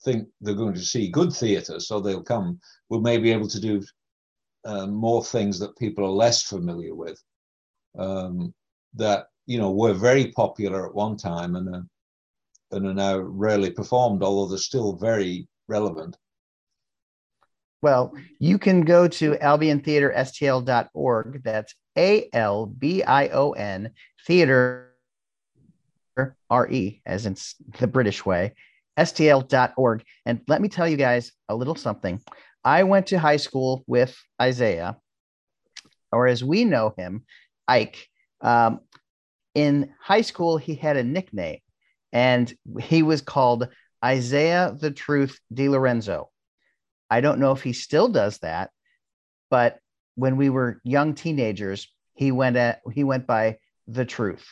[0.03, 2.59] think they're going to see good theatre, so they'll come.
[2.89, 3.83] We may be able to do
[4.65, 7.21] uh, more things that people are less familiar with.
[7.97, 8.53] Um,
[8.95, 11.81] that you know were very popular at one time and uh,
[12.71, 16.17] and are now rarely performed, although they're still very relevant.
[17.81, 21.43] Well, you can go to albiontheaterstl.org.
[21.43, 23.91] That's A L B I O N
[24.25, 24.93] theater
[26.49, 27.35] R E, as in
[27.79, 28.53] the British way,
[28.97, 30.03] stl.org.
[30.25, 32.21] And let me tell you guys a little something.
[32.63, 34.97] I went to high school with Isaiah,
[36.11, 37.25] or as we know him,
[37.67, 38.07] Ike.
[38.41, 38.79] Um,
[39.55, 41.59] in high school, he had a nickname,
[42.11, 43.67] and he was called
[44.03, 46.29] Isaiah the Truth Di Lorenzo.
[47.09, 48.71] I don't know if he still does that,
[49.49, 49.79] but
[50.15, 54.45] when we were young teenagers, he went at he went by the truth.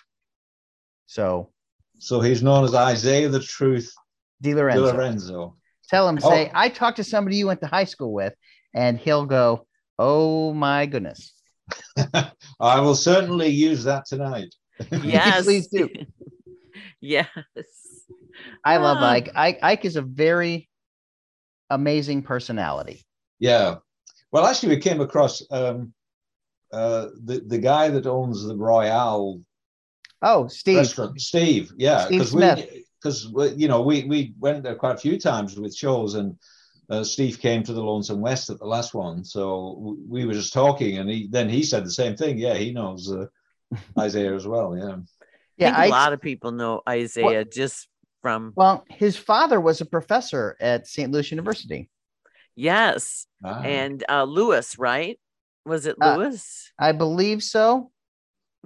[1.05, 1.51] So
[1.99, 3.93] So he's known as Isaiah the Truth
[4.41, 5.57] Di Di Lorenzo.
[5.91, 5.97] Lorenzo.
[5.97, 6.51] Tell him, say, Oh.
[6.55, 8.33] I talked to somebody you went to high school with,
[8.73, 9.67] and he'll go,
[9.99, 11.33] Oh my goodness.
[12.59, 14.53] I will certainly use that tonight.
[15.03, 15.43] Yes.
[15.45, 15.89] Please do.
[17.01, 17.27] yes.
[18.65, 19.09] I love Ah.
[19.11, 19.29] Ike.
[19.35, 19.59] Ike.
[19.61, 20.69] Ike is a very
[21.69, 23.05] amazing personality.
[23.39, 23.75] Yeah.
[24.31, 25.93] Well, actually, we came across um,
[26.73, 29.41] uh, the the guy that owns the Royale
[30.23, 30.77] Oh, Steve.
[30.77, 31.71] restaurant, Steve.
[31.77, 35.57] Yeah, Steve because we because you know we we went there quite a few times
[35.57, 36.37] with shows and.
[36.89, 40.51] Uh, Steve came to the Lonesome West at the last one, so we were just
[40.51, 42.37] talking, and he then he said the same thing.
[42.37, 43.27] Yeah, he knows uh,
[43.99, 44.75] Isaiah as well.
[44.77, 44.97] Yeah,
[45.55, 47.87] Yeah, think a lot of people know Isaiah just
[48.21, 51.09] from well, his father was a professor at St.
[51.09, 51.89] Louis University.
[52.55, 53.61] yes, Ah.
[53.61, 55.17] and uh Lewis, right?
[55.65, 56.73] Was it Uh, Lewis?
[56.77, 57.89] I believe so.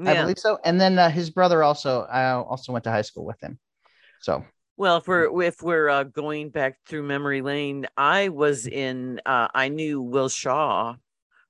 [0.04, 0.58] I believe so.
[0.66, 3.60] And then uh, his brother also I also went to high school with him.
[4.22, 4.46] So
[4.78, 9.22] Well, if we're if we're uh, going back through memory lane, I was in.
[9.26, 10.96] Uh, I knew Will Shaw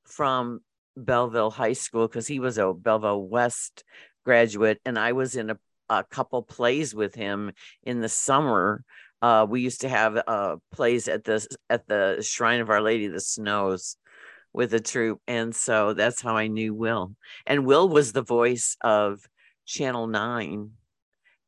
[0.03, 0.61] from
[0.95, 3.83] Belleville High School because he was a Belleville West
[4.23, 5.57] graduate, and I was in a,
[5.89, 7.51] a couple plays with him
[7.83, 8.83] in the summer.
[9.21, 13.05] Uh, we used to have uh, plays at the at the Shrine of Our Lady
[13.05, 13.97] of the Snows
[14.53, 17.15] with a troupe, and so that's how I knew Will.
[17.45, 19.25] And Will was the voice of
[19.65, 20.71] Channel Nine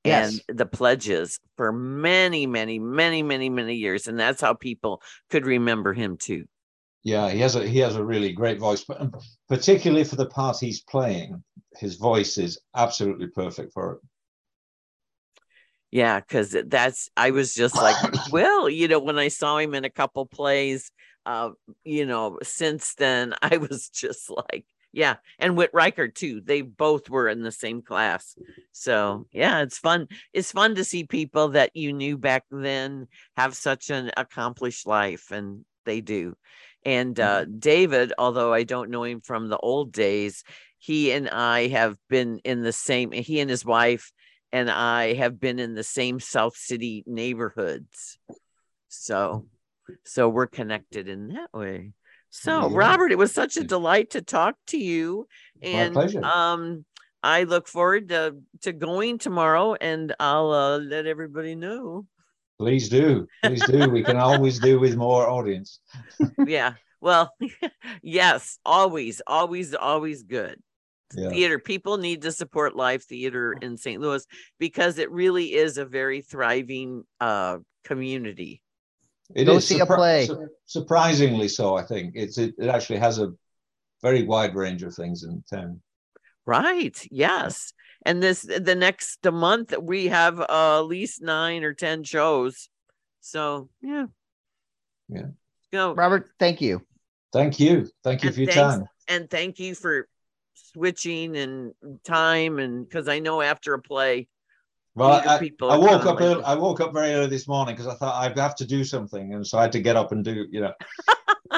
[0.08, 0.40] Yes.
[0.48, 4.08] and the pledges for many, many, many, many, many years.
[4.08, 6.46] And that's how people could remember him too.
[7.04, 9.14] Yeah, he has a he has a really great voice, but um,
[9.48, 11.42] particularly for the part he's playing,
[11.78, 14.00] his voice is absolutely perfect for it.
[15.92, 17.96] Yeah, because that's I was just like,
[18.32, 20.92] well, you know, when I saw him in a couple plays,
[21.26, 21.52] uh,
[21.86, 24.66] you know, since then I was just like,
[24.98, 26.42] yeah, and Whit Reichert too.
[26.44, 28.36] They both were in the same class.
[28.72, 30.08] So yeah, it's fun.
[30.34, 33.08] It's fun to see people that you knew back then
[33.38, 36.36] have such an accomplished life, and they do.
[36.84, 40.44] And uh, David, although I don't know him from the old days,
[40.80, 43.12] he and I have been in the same.
[43.12, 44.12] He and his wife
[44.52, 48.18] and I have been in the same South City neighborhoods.
[48.88, 49.46] So,
[50.06, 51.94] so we're connected in that way.
[52.40, 52.78] So, Yeah.
[52.78, 55.28] Robert, it was such a delight to talk to you,
[55.64, 56.24] and pleasure.
[56.24, 56.86] um,
[57.24, 62.06] I look forward to to going tomorrow, and I'll uh, let everybody know.
[62.60, 63.90] Please do, please do.
[63.90, 65.80] we can always do with more audience.
[66.46, 66.74] yeah.
[67.02, 67.34] Well,
[68.04, 70.62] yes, always, always, always good.
[71.16, 71.30] Yeah.
[71.30, 74.00] Theater people need to support live theater in St.
[74.00, 74.26] Louis
[74.60, 78.62] because it really is a very thriving uh community.
[79.36, 80.26] It Go is see a play.
[80.28, 81.76] su- surprisingly so.
[81.76, 83.34] I think it's it, it actually has a
[84.02, 85.82] very wide range of things in town.
[86.46, 86.98] Right.
[87.12, 87.74] Yes.
[88.06, 92.70] And this the next month we have uh, at least nine or ten shows.
[93.22, 94.06] So yeah.
[95.10, 95.28] Yeah.
[95.74, 96.82] Go Robert, thank you.
[97.34, 98.76] Thank you, thank you And for your thanks.
[98.78, 98.86] time.
[99.10, 100.08] and thank you for
[100.54, 101.74] switching and
[102.06, 104.28] time and because I know after a play
[104.98, 107.88] Well, I, people I woke up early, I woke up very early this morning because
[107.88, 110.26] I thought I'd have to do something, and so I had to get up and
[110.26, 110.74] do you know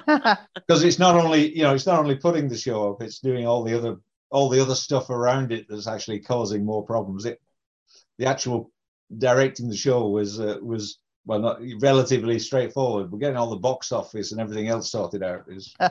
[0.55, 3.47] because it's not only you know it's not only putting the show up, it's doing
[3.47, 3.95] all the other
[4.29, 7.25] all the other stuff around it that's actually causing more problems.
[7.25, 7.39] It
[8.17, 8.71] the actual
[9.17, 13.09] directing the show was uh, was well not relatively straightforward.
[13.09, 15.73] We're getting all the box office and everything else sorted out is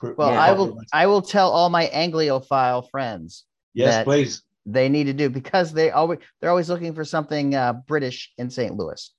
[0.00, 0.78] Well, I will.
[0.92, 4.42] I will tell all my Anglophile friends Yes, please.
[4.70, 8.50] They need to do because they always they're always looking for something uh, British in
[8.50, 8.76] St.
[8.76, 9.10] Louis.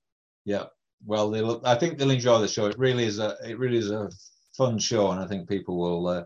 [0.46, 0.66] Yeah.
[1.06, 1.62] Well, they'll.
[1.66, 2.68] I think they'll enjoy the show.
[2.68, 3.36] It really is a.
[3.46, 4.10] It really is a
[4.56, 6.08] fun show, and I think people will.
[6.08, 6.24] Uh,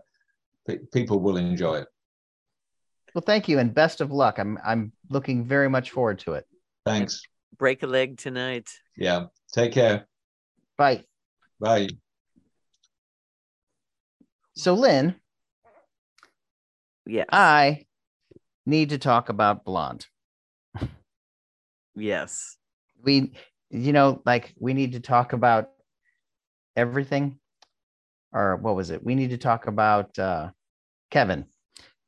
[0.68, 1.88] pe- people will enjoy it.
[3.14, 4.38] Well, thank you and best of luck.
[4.38, 6.44] I'm I'm looking very much forward to it.
[6.84, 7.22] Thanks.
[7.56, 8.68] Break a leg tonight.
[8.96, 9.26] Yeah.
[9.52, 10.06] Take care.
[10.76, 11.04] Bye.
[11.60, 11.88] Bye.
[14.56, 15.14] So, Lynn,
[17.06, 17.24] Yeah.
[17.30, 17.86] I
[18.66, 20.06] need to talk about Blonde.
[21.94, 22.56] yes.
[23.02, 23.32] We,
[23.70, 25.70] you know, like we need to talk about
[26.76, 27.38] everything,
[28.32, 29.04] or what was it?
[29.04, 30.50] We need to talk about uh,
[31.10, 31.46] Kevin.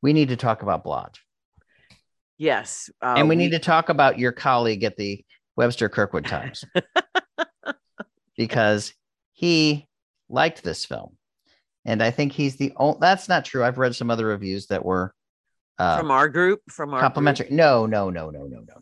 [0.01, 1.19] We need to talk about Blonde,
[2.37, 2.89] Yes.
[3.01, 5.23] Uh, and we need to talk about your colleague at the
[5.55, 6.63] Webster Kirkwood Times
[8.37, 8.93] because
[9.33, 9.87] he
[10.29, 11.17] liked this film,
[11.83, 12.99] and I think he's the only.
[13.01, 13.63] That's not true.
[13.63, 15.13] I've read some other reviews that were
[15.79, 16.61] uh, from our group.
[16.69, 17.47] From our complimentary.
[17.51, 18.81] No, no, no, no, no, no, no.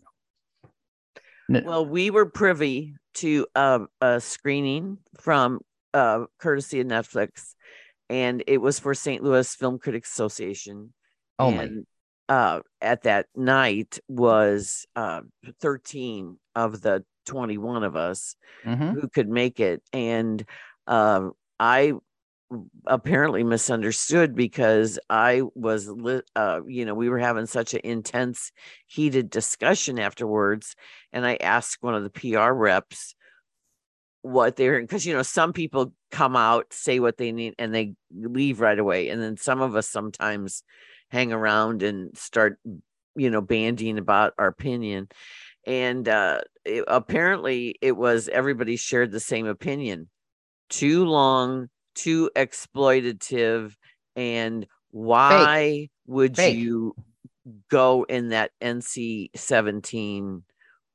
[1.47, 1.61] No.
[1.63, 5.59] Well, we were privy to um, a screening from
[5.93, 7.53] uh, courtesy of Netflix,
[8.09, 9.23] and it was for St.
[9.23, 10.93] Louis Film Critics Association.
[11.37, 11.65] Only.
[11.65, 11.85] And,
[12.27, 15.21] uh, at that night was uh,
[15.61, 18.93] 13 of the 21 of us Mhm.
[18.93, 20.43] who could make it, and
[20.87, 21.93] um, I
[22.85, 25.89] apparently misunderstood because I was,
[26.35, 28.51] uh, you know, we were having such an intense,
[28.87, 30.75] heated discussion afterwards,
[31.11, 33.15] and I asked one of the PR reps
[34.21, 37.93] what they're because you know some people come out say what they need and they
[38.11, 40.63] leave right away and then some of us sometimes
[41.11, 42.59] hang around and start
[43.15, 45.07] you know bandying about our opinion
[45.67, 50.09] and uh it, apparently it was everybody shared the same opinion.
[50.69, 53.73] Too long too exploitative
[54.15, 56.55] and why would Fake.
[56.57, 56.95] you
[57.69, 60.41] go in that nc-17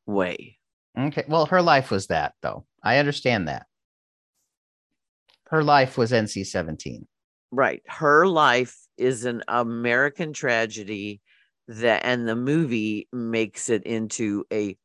[0.07, 0.57] way
[0.99, 1.25] Okay.
[1.29, 2.67] Well, her life was that, though.
[2.83, 3.67] I understand that.
[5.47, 7.07] Her life was NC 17.
[7.53, 7.83] Right.
[7.87, 11.21] Her life is an American tragedy
[11.69, 14.77] that and the movie makes it into a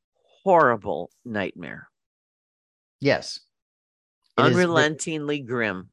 [0.43, 1.87] horrible nightmare.
[2.99, 3.39] Yes.
[4.37, 5.89] It is- Unrelentingly grim.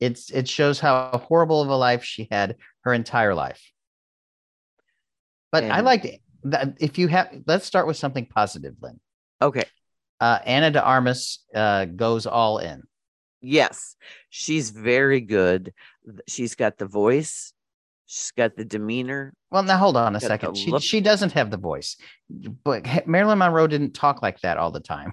[0.00, 3.60] It's it shows how horrible of a life she had her entire life.
[5.50, 6.06] But I And- liked
[6.44, 9.00] that if you have let's start with something positive, Lynn.
[9.42, 9.64] Okay.
[10.20, 12.82] Uh Ana de Armas uh goes all in.
[13.40, 13.96] Yes.
[14.30, 15.72] She's very good.
[16.26, 17.52] She's got the voice.
[18.06, 19.34] She's got the demeanor.
[19.50, 20.56] Well, now hold on a second.
[20.56, 20.82] She look.
[20.82, 21.96] she doesn't have the voice,
[22.64, 25.12] but Marilyn Monroe didn't talk like that all the time.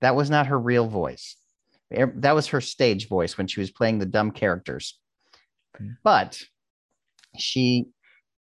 [0.00, 1.36] That was not her real voice.
[1.90, 4.98] That was her stage voice when she was playing the dumb characters.
[6.02, 6.40] But
[7.36, 7.86] she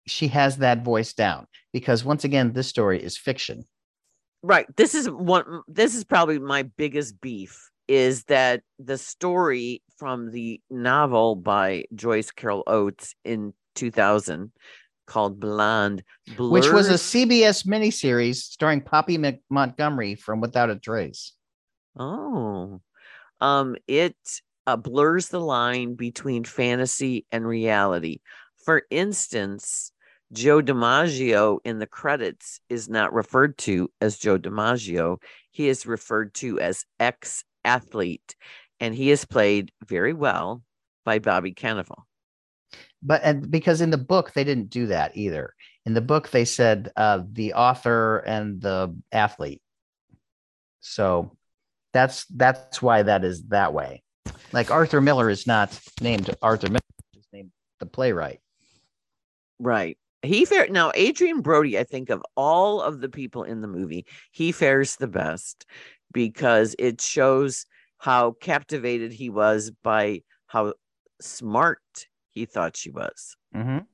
[0.06, 3.64] she has that voice down because once again, this story is fiction.
[4.42, 4.66] Right.
[4.76, 10.60] This is one this is probably my biggest beef is that the story from the
[10.70, 14.50] novel by Joyce Carol Oates in 2000
[15.06, 16.02] called Blonde
[16.36, 21.32] Which was a blurs- CBS miniseries starring Poppy Mc- Montgomery from Without a Trace.
[21.98, 22.80] Oh,
[23.40, 24.16] um, it
[24.66, 28.18] uh, blurs the line between fantasy and reality.
[28.64, 29.92] For instance,
[30.32, 35.18] Joe DiMaggio in the credits is not referred to as Joe DiMaggio.
[35.50, 38.34] He is referred to as ex athlete,
[38.80, 40.62] and he is played very well
[41.04, 42.02] by Bobby Cannavale.
[43.02, 46.44] but and because in the book they didn't do that either in the book they
[46.44, 49.62] said uh the author and the athlete
[50.80, 51.36] so
[51.96, 54.02] that's that's why that is that way
[54.52, 55.68] like arthur miller is not
[56.00, 56.80] named arthur miller
[57.12, 58.40] he's named the playwright
[59.58, 59.96] Right.
[60.22, 64.04] He fared now Adrien Brody, I think of all of the people in the movie,
[64.32, 65.64] he fares the best
[66.12, 67.64] because it shows
[67.98, 70.74] how captivated he was by how
[71.22, 71.80] smart
[72.32, 73.34] he thought she was.
[73.54, 73.86] Mhm.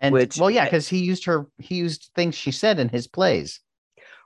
[0.00, 3.08] and Which- well yeah because he used her he used things she said in his
[3.08, 3.60] plays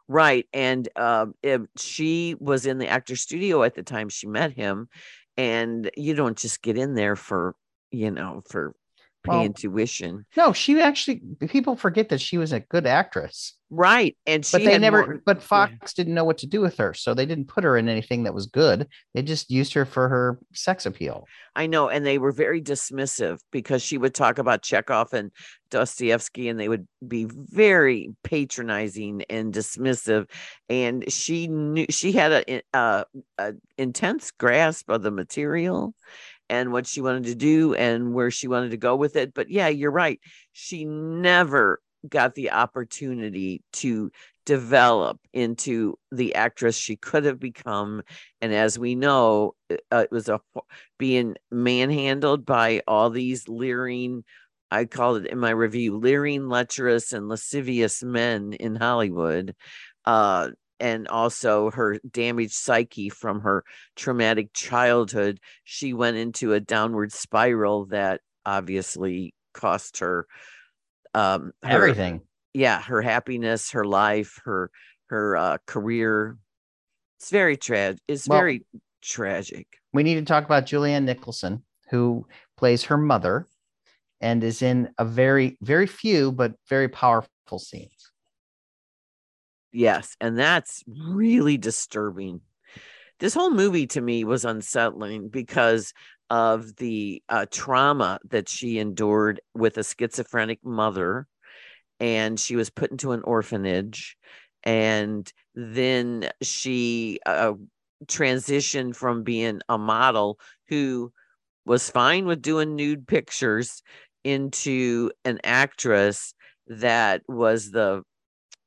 [0.09, 0.47] Right.
[0.53, 4.89] And um if she was in the actor studio at the time she met him.
[5.37, 7.57] And you don't just get in there for,
[7.91, 8.75] you know, for
[9.27, 10.27] Um, Paying tuition.
[10.37, 14.17] no she actually people forget that she was a good actress Right.
[14.25, 16.95] And she but they never more- but fox didn't know what to do with her
[16.95, 20.09] so they didn't put her in anything that was good they just used her for
[20.09, 24.63] her sex appeal I know, and they were very dismissive because she would talk about
[24.63, 25.31] Chekhov and
[25.71, 30.29] Dostoevsky, and they would be very patronizing and dismissive.
[30.69, 33.05] And she knew she had a, a, uh,
[33.39, 35.95] a intense grasp of the material,
[36.49, 39.35] and what she wanted to do and where she wanted to go with it.
[39.35, 40.21] But yeah, you're right.
[40.53, 44.11] She never got the opportunity to
[44.47, 48.03] develop into the actress she could have become
[48.43, 50.39] and as we know uh, it was a
[50.99, 54.23] being manhandled by all these leering
[54.71, 59.55] i called it in my review leering lecherous and lascivious men in hollywood
[60.05, 63.65] uh, and also her damaged psyche from her
[63.97, 70.27] traumatic childhood she went into a downward spiral that obviously cost her
[71.15, 72.21] um her, everything.
[72.53, 74.71] Yeah her happiness her life her
[75.07, 76.37] her uh career.
[77.19, 78.65] It's very tragic it's well, very
[79.03, 79.67] tragic.
[79.93, 83.47] We need to talk about julianne nicholson who plays her mother
[84.21, 87.94] and is in a very very few but very powerful scenes
[89.75, 92.41] yes and that's really disturbing.
[93.21, 95.93] This whole movie to me was unsettling because
[96.31, 101.27] of the uh, trauma that she endured with a schizophrenic mother
[102.01, 104.17] and she was put into an orphanage
[104.65, 107.53] and then she uh,
[108.07, 111.13] transitioned from being a model who
[111.67, 113.83] was fine with doing nude pictures
[114.25, 116.35] into an actress
[116.67, 118.03] that was the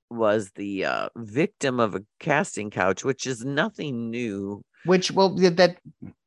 [0.10, 5.78] was the uh, victim of a casting couch which is nothing new which well that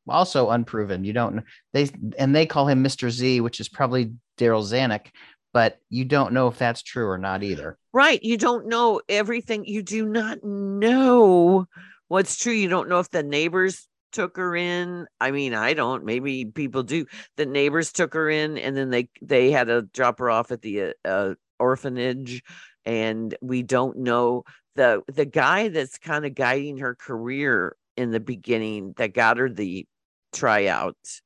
[0.07, 4.63] also unproven you don't they and they call him mr z which is probably Darryl
[4.63, 5.07] zanuck
[5.53, 7.77] but you don't know if that's true or not either.
[7.93, 8.21] Right.
[8.23, 9.65] You don't know everything.
[9.65, 11.65] You do not know
[12.07, 12.53] what's true.
[12.53, 15.07] You don't know if the neighbors took her in.
[15.19, 16.05] I mean, I don't.
[16.05, 17.05] Maybe people do.
[17.37, 20.61] The neighbors took her in, and then they they had to drop her off at
[20.61, 22.43] the uh, uh orphanage,
[22.85, 24.43] and we don't know
[24.75, 29.49] the the guy that's kind of guiding her career in the beginning that got her
[29.49, 29.85] the
[30.33, 31.21] tryouts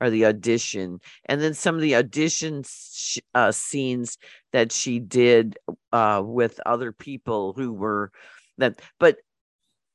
[0.00, 4.18] or the audition and then some of the audition sh- uh, scenes
[4.52, 5.56] that she did
[5.92, 8.10] uh, with other people who were
[8.58, 9.18] that but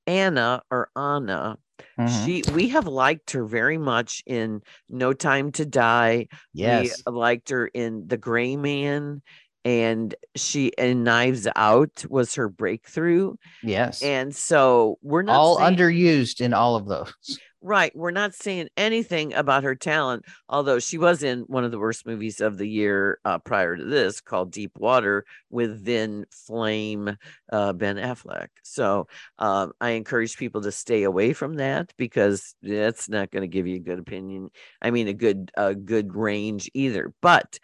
[0.07, 1.57] anna or anna
[1.97, 2.25] mm-hmm.
[2.25, 7.49] she we have liked her very much in no time to die yes we liked
[7.49, 9.21] her in the gray man
[9.65, 15.75] and she in knives out was her breakthrough yes and so we're not all saying,
[15.77, 17.93] underused in all of those Right.
[17.93, 22.05] We're not saying anything about her talent, although she was in one of the worst
[22.05, 27.17] movies of the year uh, prior to this called Deep Water with then Flame
[27.51, 28.47] uh, Ben Affleck.
[28.63, 29.07] So
[29.39, 33.67] um, I encourage people to stay away from that because that's not going to give
[33.67, 34.51] you a good opinion.
[34.81, 37.13] I mean, a good, a good range either.
[37.21, 37.59] But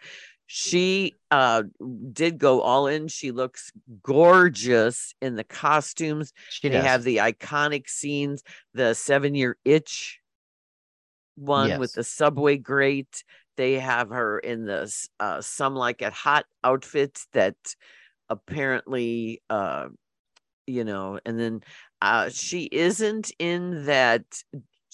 [0.46, 1.64] she uh
[2.12, 3.72] did go all in she looks
[4.02, 6.84] gorgeous in the costumes she they does.
[6.84, 8.42] have the iconic scenes
[8.72, 10.20] the seven year itch
[11.34, 11.78] one yes.
[11.78, 13.24] with the subway grate
[13.56, 17.56] they have her in the uh some like a hot outfits that
[18.28, 19.88] apparently uh
[20.66, 21.60] you know and then
[22.00, 24.24] uh she isn't in that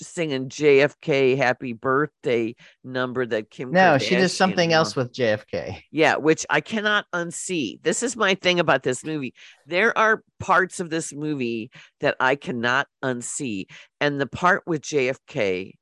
[0.03, 5.82] singing JFK happy birthday number that Kim No, Kardashian she does something else with JFK.
[5.90, 7.82] Yeah, which I cannot unsee.
[7.82, 9.34] This is my thing about this movie.
[9.66, 13.66] There are parts of this movie that I cannot unsee.
[14.00, 15.72] And the part with JFK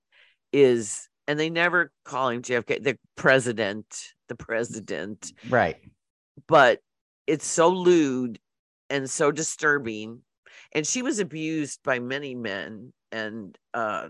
[0.53, 3.87] is and they never call him JFK, the president,
[4.29, 5.33] the president.
[5.49, 5.77] Right.
[6.49, 6.81] But
[7.27, 8.41] it's so lewd
[8.89, 10.23] and so disturbing
[10.73, 14.09] and she was abused by many men and uh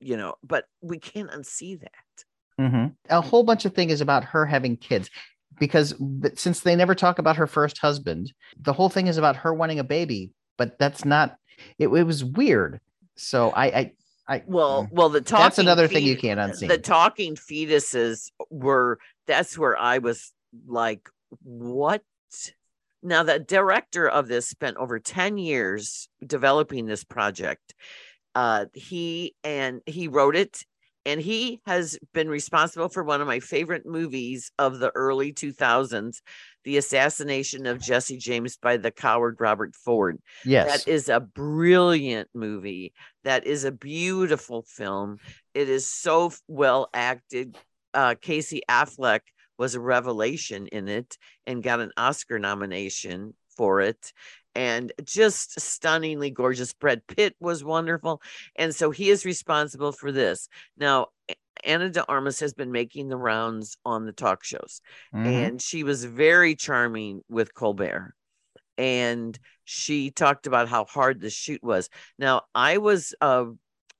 [0.00, 2.86] you know but we can't unsee that mm-hmm.
[3.10, 5.10] a whole bunch of things about her having kids
[5.58, 5.94] because
[6.34, 9.78] since they never talk about her first husband the whole thing is about her wanting
[9.78, 11.36] a baby but that's not
[11.78, 12.80] it, it was weird
[13.16, 13.92] so i i
[14.28, 14.88] I, well, mm.
[14.90, 16.66] well, the talking that's another thing you can't unsee.
[16.66, 20.32] The talking fetuses were that's where I was
[20.66, 21.08] like,
[21.44, 22.02] what
[23.06, 27.72] now, the director of this spent over 10 years developing this project.
[28.34, 30.64] Uh, he and he wrote it,
[31.06, 36.16] and he has been responsible for one of my favorite movies of the early 2000s,
[36.64, 40.18] The Assassination of Jesse James by the coward Robert Ford.
[40.44, 40.84] Yes.
[40.84, 42.92] That is a brilliant movie.
[43.22, 45.18] That is a beautiful film.
[45.54, 47.56] It is so well acted.
[47.94, 49.20] Uh, Casey Affleck
[49.58, 54.12] was a revelation in it and got an Oscar nomination for it.
[54.54, 56.72] And just stunningly gorgeous.
[56.72, 58.22] Brad Pitt was wonderful.
[58.56, 60.48] And so he is responsible for this.
[60.78, 61.08] Now,
[61.64, 64.80] Ana de Armas has been making the rounds on the talk shows,
[65.14, 65.26] mm-hmm.
[65.26, 68.14] and she was very charming with Colbert.
[68.78, 71.88] And she talked about how hard the shoot was.
[72.18, 73.46] Now, I was uh,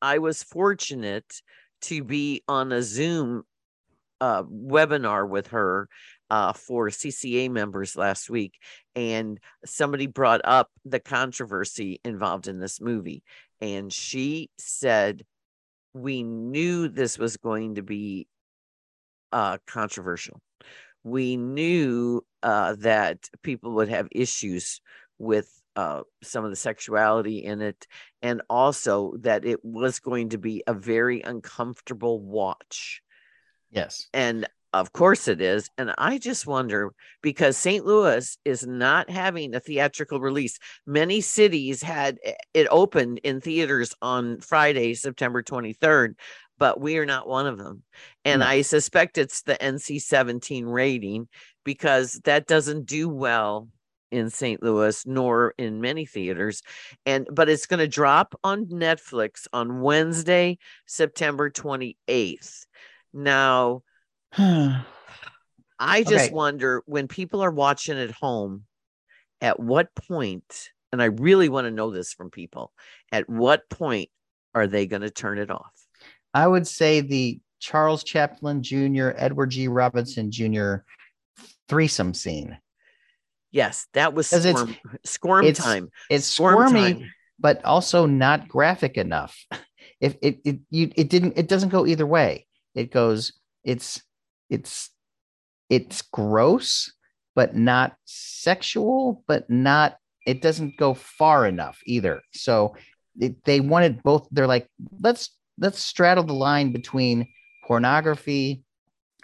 [0.03, 1.41] I was fortunate
[1.83, 3.45] to be on a Zoom
[4.21, 5.89] uh, webinar with her
[6.31, 8.59] uh, for CCA members last week,
[8.95, 13.23] and somebody brought up the controversy involved in this movie,
[13.61, 15.25] and she said,
[15.95, 18.27] "We knew this was going to be
[19.33, 20.41] uh, controversial.
[21.05, 24.81] We knew uh, that people would have issues
[25.19, 27.87] with uh, some of the sexuality in it,
[28.23, 33.03] and also that it was going to be a very uncomfortable watch."
[33.71, 34.09] Yes.
[34.13, 35.71] And of course it is.
[35.79, 36.93] And I just wonder
[37.23, 37.85] because St.
[37.85, 40.59] Louis is not having a theatrical release.
[40.87, 46.15] Many cities had eh, it opened in theaters on Friday, September 23rd,
[46.59, 47.83] but we are not one of them.
[48.25, 48.43] And.
[48.45, 51.29] I suspect it's the NC 17 rating
[51.65, 53.69] because that doesn't do well
[54.11, 54.63] in St.
[54.63, 56.63] Louis nor in many theaters
[57.05, 62.66] and but it's going to drop on Netflix on Wednesday September 28th
[63.13, 63.83] now,
[65.79, 66.33] I just okay.
[66.33, 68.65] wonder when people are watching at home,
[69.41, 72.73] at what point, and I really want to know this from people,
[73.13, 74.09] at what point
[74.55, 75.73] are they going to turn it off?
[76.33, 79.69] I would say the Charles Chaplin Jr., Edward G.
[79.69, 80.77] Robinson Jr.
[81.69, 82.59] threesome scene.
[83.51, 85.91] Yes, that was squirm, it's, squirm it's, time.
[86.11, 87.13] It's squirm squirmy, time.
[87.39, 89.47] but also not graphic enough.
[89.99, 92.47] If it it you it didn't it doesn't go either way
[92.77, 93.33] it goes
[93.65, 94.01] it's
[94.49, 94.91] it's
[95.69, 96.93] it's gross
[97.35, 99.97] but not sexual but not
[100.27, 102.21] it doesn't go far enough either.
[102.33, 102.75] So
[103.19, 104.69] it, they wanted both they're like
[105.01, 107.29] let's let's straddle the line between
[107.67, 108.63] pornography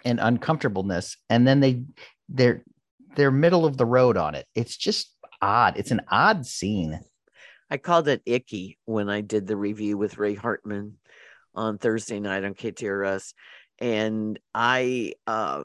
[0.05, 1.17] and uncomfortableness.
[1.29, 1.83] And then they
[2.29, 2.63] they're
[3.15, 4.47] they're middle of the road on it.
[4.55, 5.77] It's just odd.
[5.77, 7.01] It's an odd scene.
[7.69, 10.97] I called it icky when i did the review with ray hartman
[11.55, 13.33] on Thursday night on KTRS,
[13.79, 15.63] and I uh,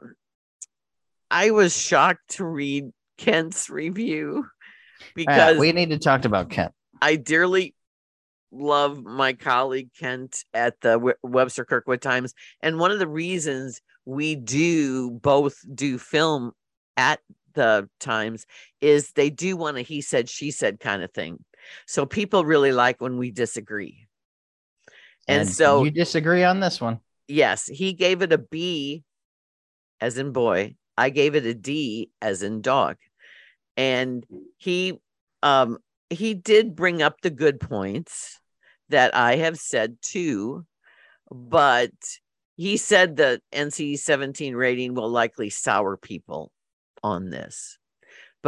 [1.31, 4.47] I was shocked to read Kent's review
[5.15, 6.73] because we need to talk about Kent.
[7.01, 7.75] I dearly
[8.51, 14.35] love my colleague Kent at the Webster Kirkwood Times, and one of the reasons we
[14.35, 16.53] do both do film
[16.97, 17.21] at
[17.55, 18.47] the Times
[18.81, 21.45] is they do want a he said she said kind of thing.
[21.87, 24.08] So people really like when we disagree.
[25.29, 27.01] And, and so you disagree on this one.
[27.29, 29.05] Yes, he gave it a B
[30.01, 30.77] as in boy.
[30.97, 32.97] I gave it a D as in dog.
[33.77, 34.25] And
[34.57, 34.99] he
[35.43, 35.79] um
[36.11, 38.41] he did bring up the good points
[38.89, 40.65] that I have said too,
[41.31, 41.93] but
[42.57, 46.51] he said the NC 17 rating will likely sour people
[47.03, 47.78] on this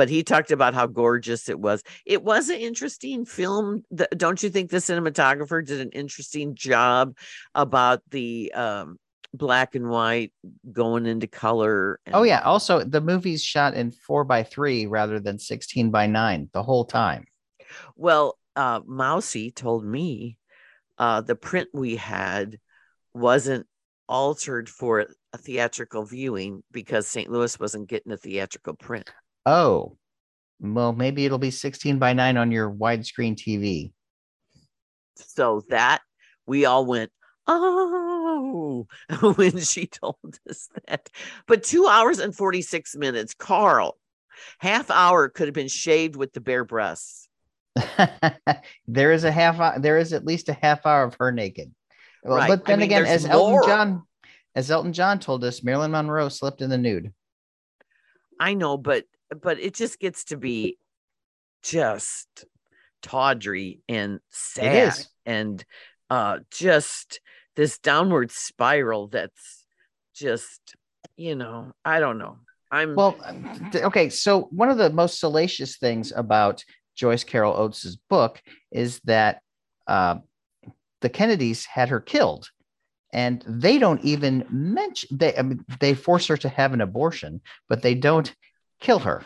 [0.01, 1.83] but he talked about how gorgeous it was.
[2.07, 3.85] It was an interesting film.
[4.17, 7.15] Don't you think the cinematographer did an interesting job
[7.55, 8.97] about the um,
[9.35, 10.33] black and white
[10.73, 12.01] going into color?
[12.07, 12.41] And- oh yeah.
[12.41, 16.87] Also, the movie's shot in four by three rather than sixteen by nine the whole
[16.87, 17.27] time.
[17.95, 20.39] Well, uh, Mousy told me
[20.97, 22.59] uh, the print we had
[23.13, 23.67] wasn't
[24.09, 27.31] altered for a theatrical viewing because St.
[27.31, 29.11] Louis wasn't getting a theatrical print.
[29.47, 29.97] Oh,
[30.61, 33.93] well, maybe it'll be 16 by 9 on your widescreen TV.
[35.17, 36.01] So that
[36.47, 37.11] we all went,
[37.47, 38.87] oh,
[39.37, 40.17] when she told
[40.49, 41.09] us that.
[41.47, 43.97] But two hours and 46 minutes, Carl,
[44.59, 47.29] half hour could have been shaved with the bare breasts.
[48.87, 51.73] there is a half hour, there is at least a half hour of her naked.
[52.25, 52.49] Right.
[52.49, 53.33] But then I mean, again, as more.
[53.35, 54.03] Elton John
[54.55, 57.13] as Elton John told us, Marilyn Monroe slept in the nude.
[58.39, 59.05] I know, but
[59.43, 60.79] but it just gets to be
[61.63, 62.45] just
[63.03, 65.65] tawdry and sad and
[66.11, 67.21] uh just
[67.57, 69.65] this downward spiral that's
[70.15, 70.75] just
[71.17, 72.37] you know i don't know.
[72.71, 73.17] I'm well
[73.75, 76.65] okay so one of the most salacious things about
[76.95, 79.41] joyce carol oates's book is that
[79.87, 80.17] uh,
[81.01, 82.49] the kennedys had her killed
[83.13, 87.41] and they don't even mention they I mean, they force her to have an abortion
[87.69, 88.33] but they don't
[88.81, 89.23] kill her.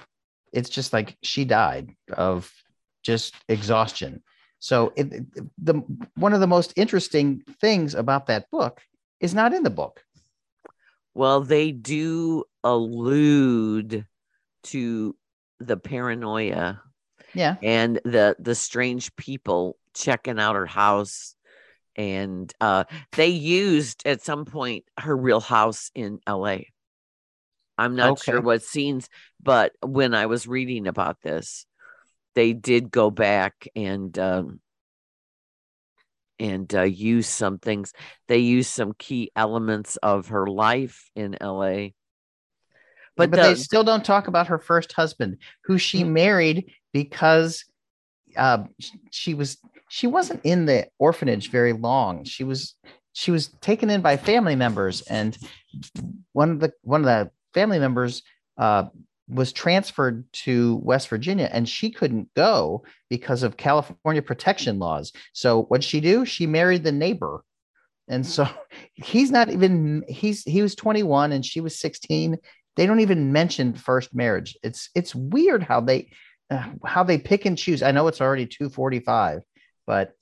[0.53, 2.53] It's just like she died of
[3.03, 4.23] just exhaustion.
[4.59, 5.13] So it,
[5.59, 5.83] the
[6.15, 8.81] one of the most interesting things about that book
[9.21, 10.03] is not in the book.
[11.15, 14.07] Well, they do allude
[14.65, 15.17] to
[15.61, 16.81] the paranoia.
[17.35, 17.57] Yeah.
[17.63, 21.37] And the the strange people checking out her house
[21.97, 26.59] and uh they used at some point her real house in LA.
[27.77, 28.33] I'm not okay.
[28.33, 29.09] sure what scenes,
[29.43, 31.67] but when I was reading about this,
[32.35, 34.61] they did go back and um,
[36.39, 37.93] and uh, use some things.
[38.29, 41.89] They used some key elements of her life in LA.
[43.17, 46.13] But, but the, they still don't talk about her first husband, who she mm-hmm.
[46.13, 47.65] married because
[48.37, 48.65] uh,
[49.11, 49.59] she was
[49.89, 52.25] she wasn't in the orphanage very long.
[52.25, 52.75] She was
[53.13, 55.39] she was taken in by family members, and
[56.33, 58.23] one of the one of the family members
[58.59, 58.85] uh,
[59.29, 65.13] was transferred to West Virginia, and she couldn't go because of California protection laws.
[65.33, 66.25] So what'd she do?
[66.25, 67.43] She married the neighbor,
[68.09, 68.47] and so
[68.95, 72.37] he's not even he's he was 21 and she was 16.
[72.77, 74.57] They don't even mention first marriage.
[74.63, 76.11] It's it's weird how they
[76.51, 77.83] uh, how they pick and choose.
[77.83, 79.43] I know it's already 245,
[79.87, 80.13] but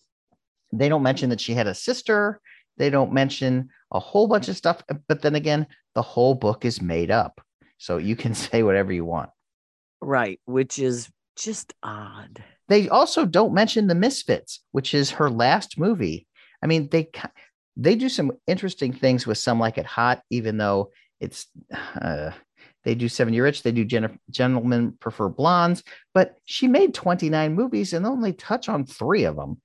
[0.72, 2.40] they don't mention that she had a sister.
[2.78, 4.82] They don't mention a whole bunch of stuff.
[5.08, 7.40] But then again, the whole book is made up.
[7.78, 9.30] So you can say whatever you want.
[10.00, 10.40] Right.
[10.46, 12.42] Which is just odd.
[12.68, 16.26] They also don't mention The Misfits, which is her last movie.
[16.62, 17.10] I mean, they
[17.76, 21.46] they do some interesting things with Some Like It Hot, even though it's
[22.00, 22.30] uh,
[22.84, 25.82] they do Seven Year Itch, they do Gen- Gentlemen Prefer Blondes,
[26.14, 29.60] but she made 29 movies and only touch on three of them.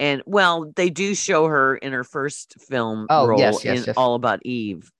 [0.00, 3.84] And well, they do show her in her first film oh, role yes, yes, in
[3.84, 3.96] yes.
[3.98, 4.90] All About Eve.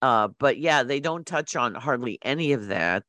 [0.00, 3.04] Uh, but yeah, they don't touch on hardly any of that.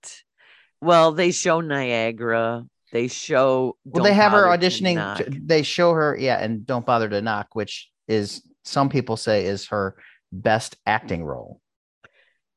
[0.82, 2.66] Well, they show Niagara.
[2.91, 3.78] They show.
[3.86, 5.18] Well, they have her auditioning.
[5.18, 9.45] To, they show her, yeah, and don't bother to knock, which is some people say
[9.45, 9.95] is her
[10.32, 11.62] best acting role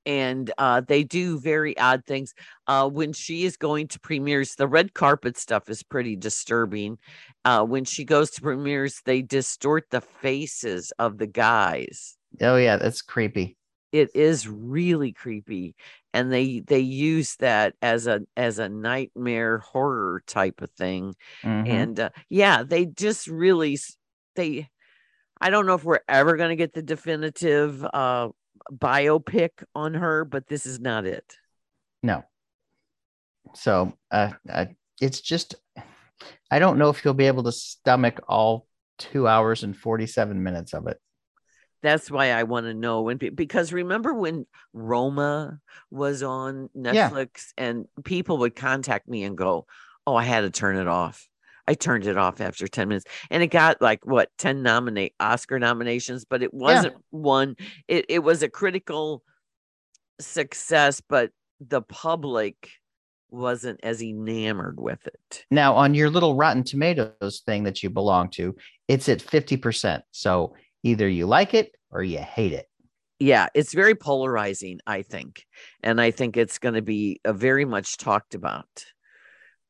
[0.08, 2.34] and uh, they do very odd things.
[2.66, 6.98] Uh, when she is going to premieres, the red carpet stuff is pretty disturbing.
[7.44, 12.16] Uh, when she goes to premieres, they distort the faces of the guys.
[12.40, 13.58] Oh yeah, that's creepy.
[13.92, 15.74] It is really creepy,
[16.14, 21.14] and they they use that as a as a nightmare horror type of thing.
[21.42, 21.70] Mm-hmm.
[21.70, 23.78] And uh, yeah, they just really
[24.36, 24.70] they.
[25.40, 28.30] I don't know if we're ever going to get the definitive uh,
[28.72, 31.24] biopic on her, but this is not it.
[32.02, 32.24] No.
[33.54, 34.32] So uh,
[35.00, 35.54] it's just,
[36.50, 38.66] I don't know if you'll be able to stomach all
[38.98, 40.98] two hours and 47 minutes of it.
[41.80, 45.60] That's why I want to know when, because remember when Roma
[45.90, 47.64] was on Netflix yeah.
[47.64, 49.66] and people would contact me and go,
[50.04, 51.28] Oh, I had to turn it off.
[51.68, 55.58] I turned it off after 10 minutes and it got like what 10 nominate Oscar
[55.58, 57.00] nominations, but it wasn't yeah.
[57.10, 57.56] one.
[57.86, 59.22] It, it was a critical
[60.18, 62.70] success, but the public
[63.28, 65.44] wasn't as enamored with it.
[65.50, 68.56] Now, on your little Rotten Tomatoes thing that you belong to,
[68.88, 70.00] it's at 50%.
[70.10, 72.64] So either you like it or you hate it.
[73.18, 75.44] Yeah, it's very polarizing, I think.
[75.82, 78.86] And I think it's going to be a very much talked about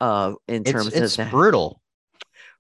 [0.00, 1.30] uh in terms it's, it's of that.
[1.32, 1.82] brutal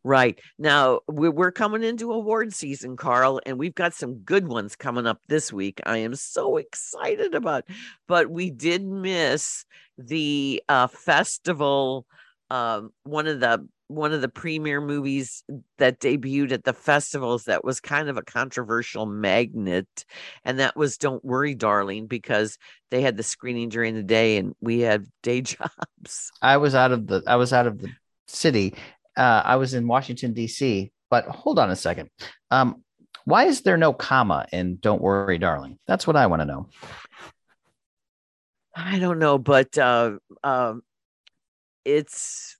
[0.04, 0.38] Right.
[0.58, 5.20] Now we're coming into award season, Carl, and we've got some good ones coming up
[5.28, 5.80] this week.
[5.84, 7.64] I am so excited about,
[8.06, 9.64] but we did miss
[9.98, 12.06] the uh, festival.
[12.50, 15.42] Um, one of the one of the premiere movies
[15.78, 20.04] that debuted at the festivals that was kind of a controversial magnet
[20.44, 22.58] and that was don't worry darling because
[22.90, 26.92] they had the screening during the day and we had day jobs i was out
[26.92, 27.90] of the i was out of the
[28.26, 28.74] city
[29.18, 30.92] uh, I was in Washington D.C.
[31.10, 32.10] But hold on a second.
[32.50, 32.82] Um,
[33.24, 35.78] why is there no comma in "Don't worry, darling"?
[35.86, 36.68] That's what I want to know.
[38.74, 40.82] I don't know, but uh, um,
[41.84, 42.56] it's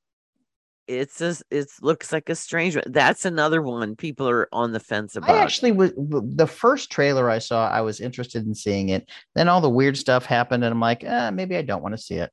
[0.89, 2.85] it's a, it looks like a strange one.
[2.87, 5.31] That's another one people are on the fence about.
[5.31, 7.69] I actually was the first trailer I saw.
[7.69, 9.09] I was interested in seeing it.
[9.35, 12.03] Then all the weird stuff happened, and I'm like, eh, maybe I don't want to
[12.03, 12.31] see it.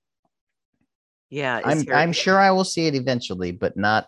[1.30, 4.08] Yeah, I'm I'm sure I will see it eventually, but not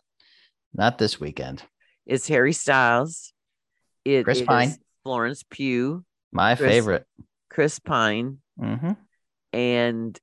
[0.74, 1.64] not this weekend.
[2.06, 3.34] It's Harry Styles.
[4.06, 4.76] It, Chris Pine.
[5.04, 6.04] Florence Pugh.
[6.32, 7.06] My Chris, favorite.
[7.50, 8.38] Chris Pine.
[8.60, 8.92] Mm-hmm.
[9.54, 10.20] And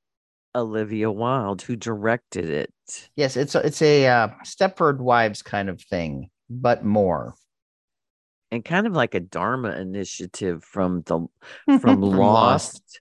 [0.55, 2.73] Olivia Wilde, who directed it.
[3.17, 7.35] Yes, it's a, it's a uh, Stepford Wives kind of thing, but more.
[8.51, 11.27] And kind of like a Dharma initiative from the
[11.81, 13.01] from Lost,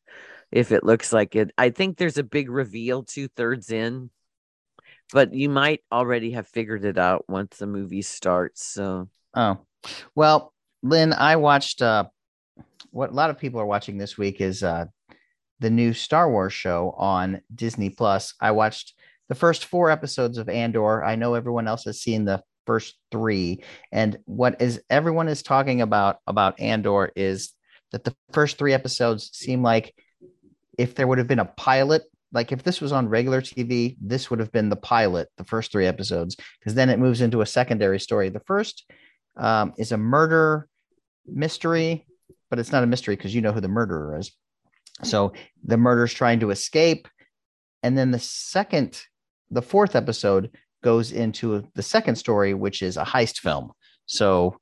[0.51, 1.51] if it looks like it.
[1.57, 4.09] I think there's a big reveal two thirds in
[5.13, 8.65] but you might already have figured it out once the movie starts.
[8.65, 9.59] So, oh,
[10.15, 12.05] well, Lynn, I watched uh,
[12.89, 14.85] what a lot of people are watching this week is uh,
[15.59, 18.33] the new Star Wars show on Disney Plus.
[18.41, 18.95] I watched
[19.29, 21.03] the first four episodes of Andor.
[21.03, 25.81] I know everyone else has seen the first three, and what is everyone is talking
[25.81, 27.53] about about Andor is
[27.91, 29.93] that the first three episodes seem like
[30.79, 32.01] if there would have been a pilot
[32.33, 35.71] like if this was on regular TV, this would have been the pilot, the first
[35.71, 38.29] three episodes, because then it moves into a secondary story.
[38.29, 38.91] The first
[39.37, 40.67] um, is a murder
[41.27, 42.05] mystery,
[42.49, 44.31] but it's not a mystery because you know who the murderer is.
[45.03, 47.07] So the murderer's trying to escape.
[47.83, 49.03] And then the second,
[49.51, 50.51] the fourth episode
[50.83, 53.71] goes into the second story, which is a heist film.
[54.05, 54.57] So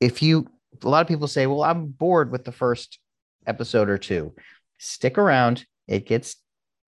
[0.00, 0.46] if you,
[0.82, 2.98] a lot of people say, well, I'm bored with the first
[3.46, 4.34] episode or two.
[4.78, 5.64] Stick around.
[5.86, 6.36] It gets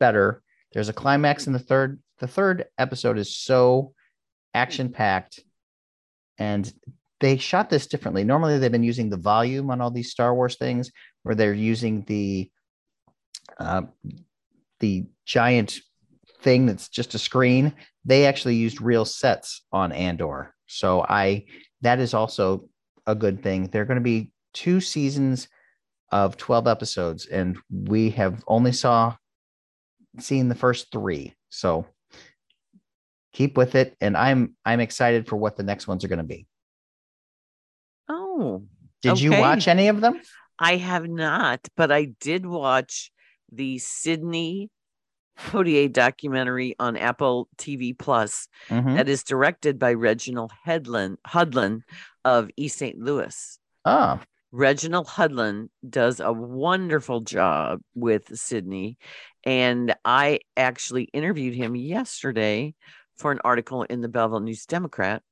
[0.01, 0.43] better.
[0.73, 2.01] There's a climax in the third.
[2.19, 3.95] The third episode is so
[4.53, 5.41] action packed
[6.39, 6.73] and
[7.21, 8.25] they shot this differently.
[8.25, 10.91] Normally, they've been using the volume on all these Star Wars things,
[11.23, 12.51] where they're using the
[13.59, 13.83] uh,
[14.81, 15.79] the giant
[16.41, 17.75] thing that's just a screen.
[18.07, 21.45] They actually used real sets on Andor, so I
[21.83, 22.69] that is also
[23.07, 23.67] a good thing.
[23.67, 25.49] They're going to be two seasons
[26.11, 29.15] of twelve episodes, and we have only saw
[30.19, 31.35] seen the first three.
[31.49, 31.87] So
[33.33, 36.25] keep with it, and I'm I'm excited for what the next ones are going to
[36.25, 36.47] be.
[38.09, 38.65] Oh,
[39.03, 39.23] did okay.
[39.23, 40.21] you watch any of them?
[40.59, 43.11] I have not, but I did watch
[43.51, 44.71] the Sidney
[45.39, 48.97] Poitier documentary on Apple TV Plus mm-hmm.
[48.97, 51.83] that is directed by Reginald Hedlund, Hudlin
[52.25, 52.99] of East St.
[52.99, 53.59] Louis.
[53.85, 54.21] Ah.
[54.53, 58.99] Reginald Hudlin does a wonderful job with Sidney.
[59.45, 62.75] And I actually interviewed him yesterday
[63.17, 65.23] for an article in the Belleville News Democrat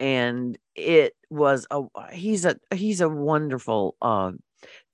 [0.00, 1.82] and it was a
[2.12, 4.32] he's a he's a wonderful uh,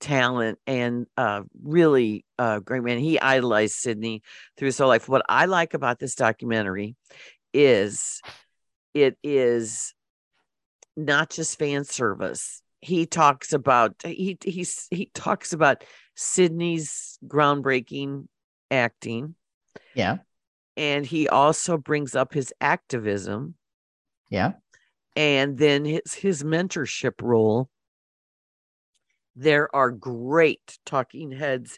[0.01, 2.99] talent and uh, really uh, great man.
[2.99, 4.21] He idolized Sidney
[4.57, 5.07] through his whole life.
[5.07, 6.95] What I like about this documentary
[7.53, 8.21] is
[8.93, 9.93] it is
[10.97, 12.61] not just fan service.
[12.81, 15.85] He talks about he he's he talks about
[16.15, 18.27] Sidney's groundbreaking
[18.71, 19.35] acting.
[19.95, 20.17] Yeah.
[20.75, 23.55] And he also brings up his activism.
[24.29, 24.53] Yeah
[25.17, 27.69] and then his his mentorship role
[29.35, 31.77] there are great talking heads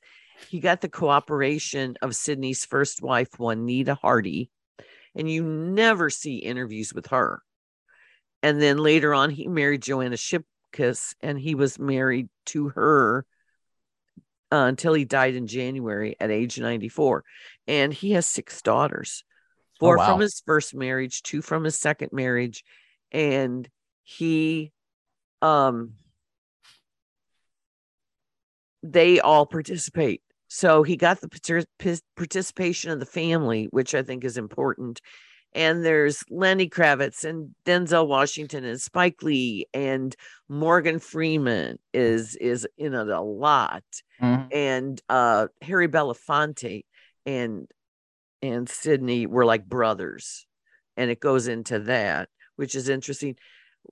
[0.49, 4.51] he got the cooperation of sidney's first wife juanita hardy
[5.15, 7.41] and you never see interviews with her
[8.43, 13.25] and then later on he married joanna shimkus and he was married to her
[14.51, 17.23] uh, until he died in january at age 94
[17.67, 20.07] and he has six daughters oh, four oh, wow.
[20.07, 22.63] from his first marriage two from his second marriage
[23.11, 23.69] and
[24.03, 24.71] he
[25.41, 25.93] um
[28.83, 34.37] they all participate so he got the participation of the family which i think is
[34.37, 35.01] important
[35.53, 40.15] and there's lenny kravitz and denzel washington and spike lee and
[40.47, 43.83] morgan freeman is is in it a lot
[44.21, 44.38] mm-hmm.
[44.51, 46.83] And uh harry belafonte
[47.25, 47.67] and
[48.41, 50.45] and sidney were like brothers
[50.97, 52.29] and it goes into that
[52.59, 53.37] which is interesting.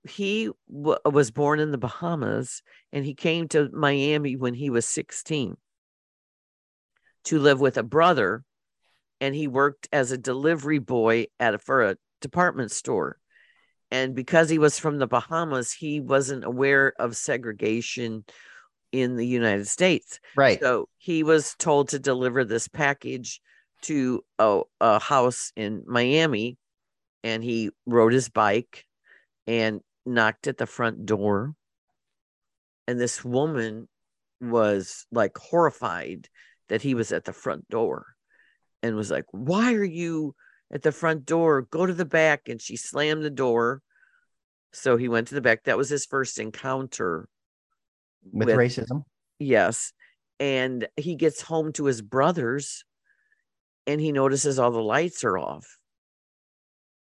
[0.06, 4.86] He w- was born in the Bahamas and he came to Miami when he was
[4.86, 5.56] 16
[7.24, 8.44] to live with a brother.
[9.22, 13.20] And he worked as a delivery boy at a, for a department store.
[13.90, 18.26] And because he was from the Bahamas, he wasn't aware of segregation
[18.92, 20.20] in the United States.
[20.36, 20.60] Right.
[20.60, 23.42] So he was told to deliver this package
[23.84, 26.58] to a, a house in Miami
[27.24, 28.86] and he rode his bike
[29.46, 31.54] and knocked at the front door.
[32.88, 33.88] And this woman
[34.40, 36.30] was like horrified
[36.70, 38.06] that he was at the front door
[38.82, 40.36] and was like, Why are you
[40.72, 41.64] at the front door?
[41.64, 42.48] Go to the back.
[42.48, 43.82] And she slammed the door.
[44.74, 45.64] So he went to the back.
[45.64, 47.28] That was his first encounter
[48.32, 49.04] with, with racism.
[49.40, 49.94] Yes.
[50.40, 52.84] And he gets home to his brothers
[53.86, 55.78] and he notices all the lights are off.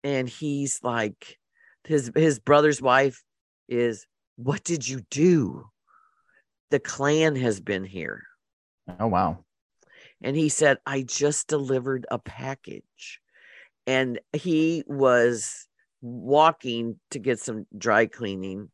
[0.05, 1.39] And he's like
[1.85, 3.23] his his brother's wife
[3.69, 5.65] is what did you do?
[6.71, 8.25] The Klan has been here.
[9.01, 9.45] Oh wow.
[10.21, 13.21] And he said i just delivered a package.
[13.87, 15.67] And he was
[16.01, 18.71] walking to get some dry cleaning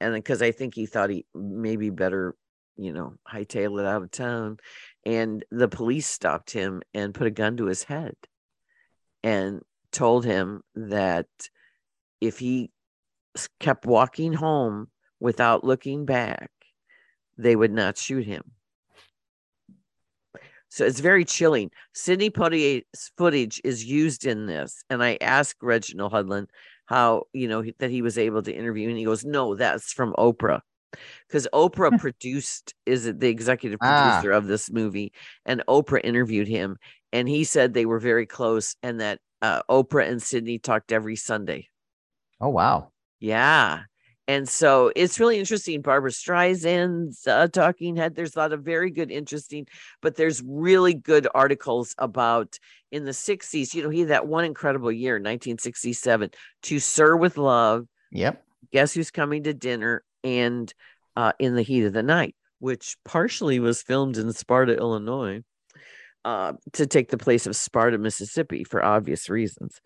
[0.00, 2.34] and because i think he thought he maybe better
[2.76, 4.56] you know hightail it out of town
[5.04, 8.14] and the police stopped him and put a gun to his head
[9.22, 11.26] and told him that
[12.20, 12.70] if he
[13.60, 14.88] kept walking home
[15.20, 16.50] without looking back,
[17.38, 18.42] they would not shoot him.
[20.68, 21.70] So it's very chilling.
[21.92, 24.82] Sidney Poitier's footage is used in this.
[24.90, 26.48] And I asked Reginald Hudlin
[26.86, 28.88] how, you know, that he was able to interview.
[28.88, 30.60] And he goes, no, that's from Oprah.
[31.28, 34.10] Because Oprah produced, is the executive ah.
[34.12, 34.36] producer ah.
[34.36, 35.12] of this movie.
[35.44, 36.76] And Oprah interviewed him.
[37.12, 41.16] And he said they were very close and that uh, Oprah and Sidney talked every
[41.16, 41.68] Sunday.
[42.40, 42.90] Oh wow!
[43.20, 43.82] Yeah.
[44.26, 45.82] And so it's really interesting.
[45.82, 48.14] Barbra Streisand's uh, talking head.
[48.14, 49.66] There's a lot of very good, interesting,
[50.00, 52.58] but there's really good articles about
[52.90, 53.74] in the 60s.
[53.74, 56.30] You know, he had that one incredible year, 1967,
[56.62, 57.86] To Sir with Love.
[58.12, 58.42] Yep.
[58.72, 60.72] Guess Who's Coming to Dinner and
[61.16, 65.42] uh, In the Heat of the Night, which partially was filmed in Sparta, Illinois,
[66.24, 69.80] uh, to take the place of Sparta, Mississippi, for obvious reasons.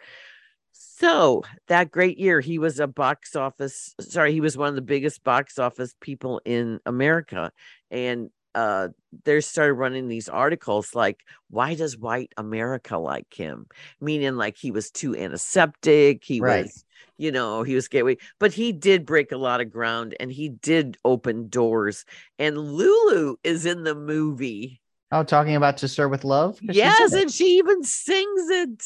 [0.81, 4.81] So that great year, he was a box office, sorry, he was one of the
[4.81, 7.51] biggest box office people in America.
[7.91, 8.89] And uh,
[9.24, 11.20] they started running these articles like,
[11.51, 13.66] why does white America like him?
[14.01, 16.22] Meaning, like, he was too antiseptic.
[16.24, 16.64] He Right.
[16.64, 16.85] was,
[17.16, 20.49] you know, he was gateway, but he did break a lot of ground and he
[20.49, 22.05] did open doors.
[22.39, 24.81] And Lulu is in the movie.
[25.11, 27.22] Oh, talking about To Sir with Love." Yes, it.
[27.22, 28.85] and she even sings it.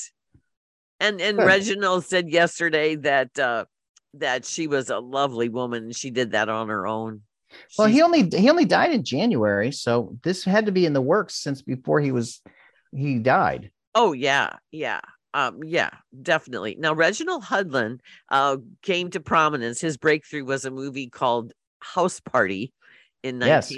[1.02, 1.36] And and.
[1.38, 3.64] Reginald said yesterday that uh
[4.14, 7.22] that she was a lovely woman and she did that on her own.
[7.76, 10.92] Well, She's- he only he only died in January, so this had to be in
[10.94, 12.40] the works since before he was
[12.94, 13.70] he died.
[13.94, 15.00] oh yeah, yeah.
[15.34, 15.88] Um, yeah,
[16.22, 16.76] definitely.
[16.78, 18.00] Now Reginald Hudlin
[18.30, 19.80] uh came to prominence.
[19.80, 22.72] His breakthrough was a movie called House Party
[23.22, 23.70] in Yes.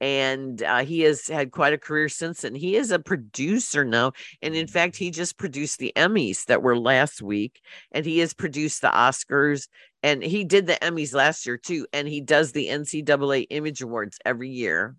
[0.00, 2.54] And uh, he has had quite a career since then.
[2.54, 4.12] He is a producer now.
[4.42, 7.60] And in fact, he just produced the Emmys that were last week.
[7.92, 9.68] And he has produced the Oscars.
[10.02, 11.86] And he did the Emmys last year too.
[11.92, 14.96] And he does the NCAA Image Awards every year.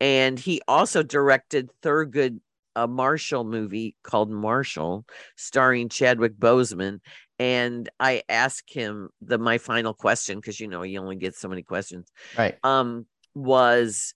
[0.00, 2.40] And he also directed Thurgood
[2.74, 5.04] a Marshall movie called Marshall,
[5.36, 7.00] starring Chadwick Boseman.
[7.38, 11.48] And I asked him the my final question because you know he only gets so
[11.48, 12.10] many questions.
[12.38, 12.56] Right.
[12.62, 14.14] Um, was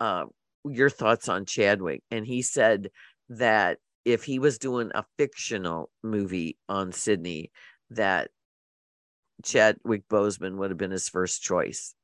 [0.00, 0.24] uh
[0.64, 2.02] your thoughts on Chadwick?
[2.10, 2.90] And he said
[3.28, 7.50] that if he was doing a fictional movie on Sidney,
[7.90, 8.30] that
[9.44, 11.94] Chadwick Boseman would have been his first choice.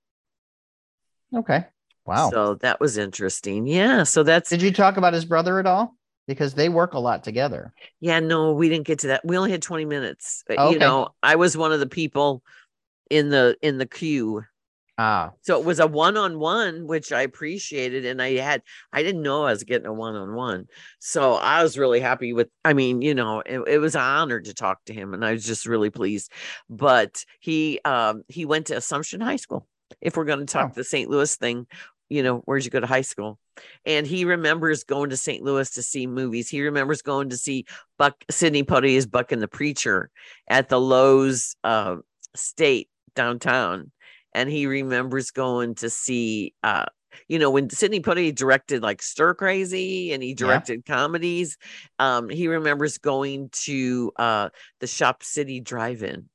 [1.35, 1.67] Okay.
[2.07, 2.31] Wow.
[2.31, 3.67] So that was interesting.
[3.67, 4.05] Yeah.
[4.05, 5.95] So that's Did you talk about his brother at all?
[6.27, 7.73] Because they work a lot together.
[8.01, 9.25] Yeah, no, we didn't get to that.
[9.25, 10.45] We only had 20 minutes.
[10.49, 10.73] Okay.
[10.73, 12.43] You know, I was one of the people
[13.11, 14.45] in the in the queue.
[15.01, 18.05] Ah, So it was a one-on-one, which I appreciated.
[18.05, 20.67] And I had I didn't know I was getting a one-on-one.
[20.99, 24.41] So I was really happy with I mean, you know, it, it was an honor
[24.41, 26.33] to talk to him and I was just really pleased.
[26.69, 29.69] But he um he went to Assumption High School.
[30.01, 30.75] If we're going to talk Oh.
[30.75, 31.09] the St.
[31.09, 31.67] Louis thing,
[32.09, 33.39] you know, where'd you go to high school?
[33.87, 35.43] And he remembers going to St.
[35.45, 36.49] Louis to see movies.
[36.49, 37.67] He remembers going to see
[37.99, 40.11] Buck Sidney Poitier's Buck and the Preacher
[40.49, 41.97] at the Loew's uh,
[42.35, 43.91] State downtown.
[44.39, 46.87] And he remembers going to see, uh,
[47.27, 51.57] you know, when Sidney Poitier directed like Stir Crazy and he directed comedies,
[51.99, 56.29] um, he remembers going to uh, the Shop City Drive-In.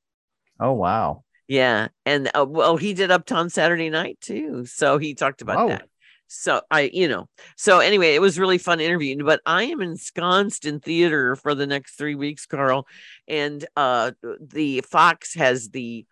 [0.59, 1.23] oh wow.
[1.47, 5.67] Yeah, and uh, well, he did Uptown Saturday Night too, so he talked about Whoa.
[5.69, 5.87] that.
[6.27, 9.23] So I, you know, so anyway, it was really fun interviewing.
[9.23, 12.85] But I am ensconced in theater for the next three weeks, Carl,
[13.27, 16.05] and uh, the Fox has the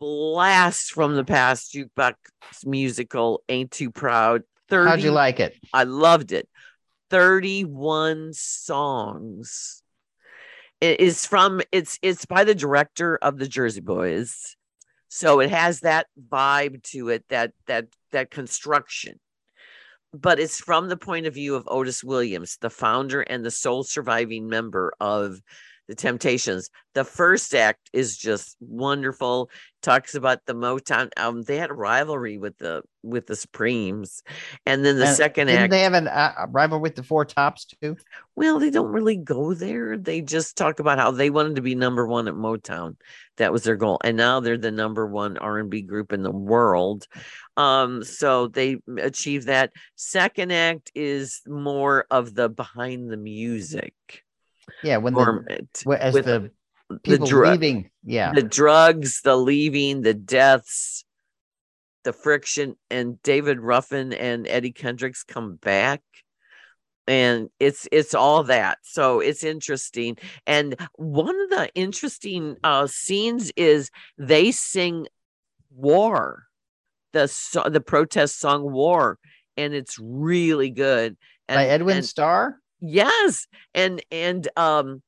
[0.00, 2.14] blast from the past jukebox
[2.64, 5.56] musical "Ain't Too Proud." Thirty, How'd you like it?
[5.72, 6.48] I loved it.
[7.10, 9.82] 31 songs.
[10.80, 14.56] It is from it's it's by the director of the Jersey Boys.
[15.08, 19.20] So it has that vibe to it, that that that construction.
[20.12, 23.84] But it's from the point of view of Otis Williams, the founder and the sole
[23.84, 25.40] surviving member of
[25.88, 26.70] the Temptations.
[26.94, 29.50] The first act is just wonderful.
[29.82, 31.42] Talks about the Motown album.
[31.42, 34.22] They had a rivalry with the with the Supremes,
[34.64, 35.70] and then the And second act.
[35.70, 37.96] they have an, uh, a rival with the Four Tops too?
[38.34, 39.98] Well, they don't really go there.
[39.98, 42.96] They just talk about how they wanted to be number one at Motown.
[43.36, 46.22] That was their goal, and now they're the number one R and B group in
[46.22, 47.06] the world.
[47.58, 49.72] Um, so they achieve that.
[49.96, 54.23] Second act is more of the behind the music
[54.82, 56.00] Yeah, when the format.
[56.00, 56.50] as with the
[56.90, 57.90] the people leaving.
[58.04, 58.32] Yeah.
[58.32, 61.04] the drugs, the leaving, the deaths,
[62.04, 66.02] the friction, and David Ruffin and Eddie Kendricks come back.
[67.06, 68.78] And it's it's all that.
[68.82, 70.16] So it's interesting.
[70.46, 75.06] And one of the interesting uh scenes is they sing
[75.74, 76.46] war,
[77.12, 79.18] the so- the protest song War,
[79.56, 81.16] and it's really good.
[81.48, 82.58] And, By Edwin and- Starr?
[82.86, 83.46] Yes.
[83.74, 85.02] And and um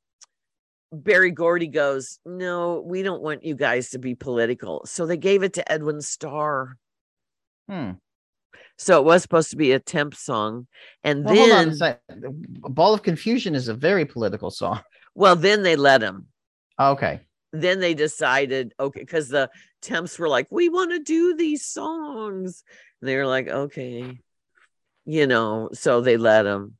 [0.93, 4.83] Berry Gordy goes, No, we don't want you guys to be political.
[4.87, 6.77] So they gave it to Edwin Starr.
[7.69, 7.93] Hmm.
[8.79, 10.67] So it was supposed to be a temp song.
[11.03, 11.35] And Well,
[11.79, 11.97] then.
[12.61, 14.81] Ball of Confusion is a very political song.
[15.15, 16.27] well, then they let him.
[16.79, 17.21] Okay.
[17.53, 19.49] then they decided, okay, because the
[19.81, 22.63] temps were like, we want to do these songs.
[23.01, 24.19] And they were like, okay,
[25.07, 26.77] you know, so they let them.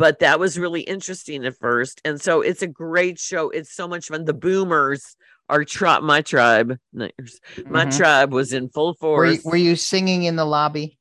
[0.00, 2.00] But that was really interesting at first.
[2.06, 3.50] And so it's a great show.
[3.50, 4.24] It's so much fun.
[4.24, 5.14] The boomers
[5.50, 7.10] are tribe, my tribe, my
[7.58, 7.96] Mhm.
[7.96, 9.44] tribe was in full Were you, force.
[9.44, 10.96] were you singing in the lobby?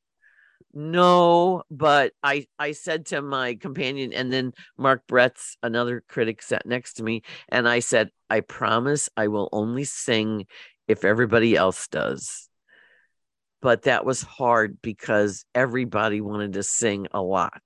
[0.74, 6.66] No, but I I said to my companion, and then Mark Bretz another critic sat
[6.66, 10.46] next to me, and I said, I promise I will only sing
[10.88, 12.49] if everybody else does.
[13.62, 17.62] But that was hard because everybody wanted to sing a lot.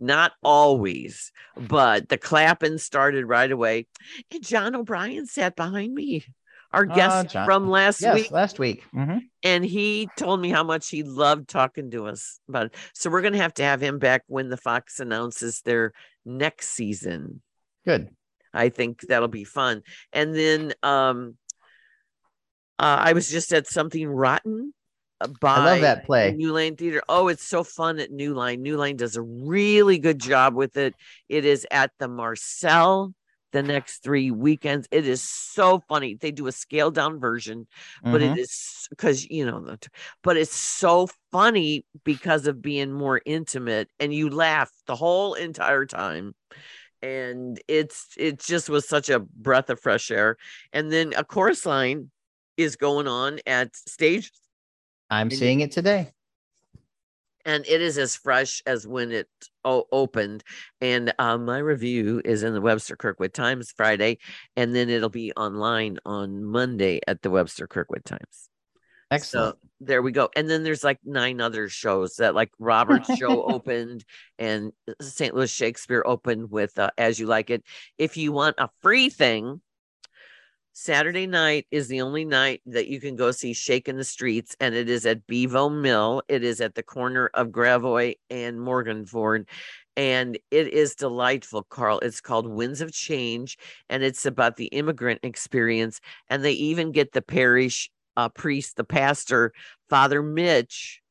[0.00, 3.86] Not always, but the clapping started right away.
[4.32, 6.24] And John O'Brien sat behind me,
[6.72, 7.44] our Ah, guest John.
[7.44, 8.84] from last Yes, week last week.
[8.92, 9.22] Mhm.
[9.44, 12.74] and he told me how much he loved talking to us about it.
[12.92, 15.92] So we're going to have to have him back when the Fox announces their
[16.24, 17.42] next season.
[17.84, 18.08] Good.
[18.52, 19.82] I think that'll be fun.
[20.12, 21.36] And then um
[22.80, 24.77] uh, I was just at something rotten uh,
[25.40, 26.32] by I love that play.
[26.32, 27.02] New Line Theater.
[27.08, 28.62] Oh, it's so fun at New Line.
[28.62, 30.94] New Line does a really good job with it.
[31.28, 33.12] It is at the Marcelle
[33.52, 34.86] the next three weekends.
[34.90, 36.14] It is so funny.
[36.14, 37.66] They do a scaled down version
[38.02, 38.36] but Mhm.
[38.36, 39.78] it is because you know the
[40.22, 45.86] but it's so funny because of being more intimate and you laugh the whole entire
[45.86, 46.34] time
[47.02, 50.36] and it's it just was such a breath of fresh air
[50.72, 52.10] and then a chorus line
[52.56, 54.30] is going on at stage
[55.10, 56.12] I'm you- seeing it today.
[57.44, 59.28] and it is as fresh as when it
[59.64, 60.42] o- opened
[60.80, 64.18] and uh, my review is in the webster kirkwood times friday
[64.56, 68.48] and then it'll be online on monday at the webster kirkwood times
[69.10, 69.54] Excellent.
[69.54, 70.28] So there we go.
[70.36, 74.04] And then there's like nine other shows that like Robert's show opened
[74.38, 75.34] and St.
[75.34, 77.64] Louis Shakespeare opened with uh, As You Like It.
[77.96, 79.62] If you want a free thing,
[80.80, 84.54] Saturday night is the only night that you can go see Shake in the Streets,
[84.60, 86.22] and it is at Bevo Mill.
[86.28, 89.48] It is at the corner of Gravois and Morganford.
[89.96, 91.98] And it is delightful, Carl.
[91.98, 93.58] It's called Winds of Change,
[93.90, 96.00] and it's about the immigrant experience.
[96.30, 99.52] And they even get the parish uh, priest, the pastor,
[99.90, 101.02] Father Mitch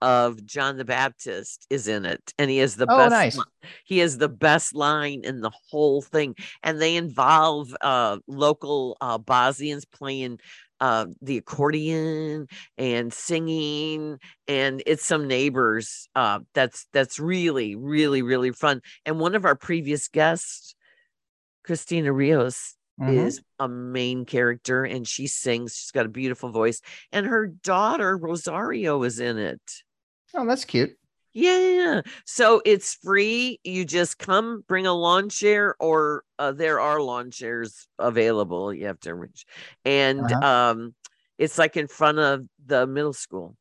[0.00, 2.32] of John the Baptist is in it.
[2.38, 3.36] And he is the Oh, best nice.
[3.36, 3.44] li-
[3.84, 6.34] he is the best line in the whole thing.
[6.62, 10.38] And they involve uh local uh Bosnians playing
[10.80, 12.46] uh the accordion
[12.76, 19.34] and singing and it's some neighbors uh that's that's really really really fun and one
[19.34, 20.76] of our previous guests
[21.64, 23.28] christina rios Mhm.
[23.28, 25.74] is a main character and she sings.
[25.76, 26.80] She's got a beautiful voice.
[27.12, 29.60] And her daughter, Rosario, is in it.
[30.34, 30.96] Oh, that's cute.
[31.32, 32.02] Yeah.
[32.24, 33.60] So it's free.
[33.62, 38.72] You just come, bring a lawn chair, or uh, there are lawn chairs available.
[38.72, 39.44] You have to reach.
[39.84, 40.46] And Uh-huh.
[40.46, 40.94] um,
[41.38, 43.56] it's like in front of the middle school.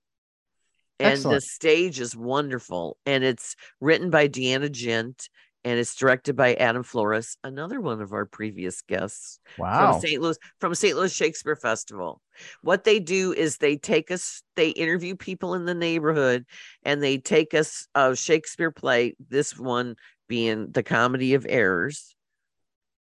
[0.99, 2.97] And the stage is wonderful.
[3.05, 5.29] And it's written by Deanna Jent
[5.67, 9.91] and it's directed by Adam Flores, another one of our previous guests Wow.
[9.91, 10.21] from St.
[10.21, 10.95] Louis from St.
[10.95, 12.21] Louis Shakespeare Festival.
[12.61, 16.45] What they do is they take us, they interview people in the neighborhood,
[16.83, 19.17] and they take us a Shakespeare play.
[19.19, 19.97] This one
[20.29, 22.15] being the Comedy of Errors,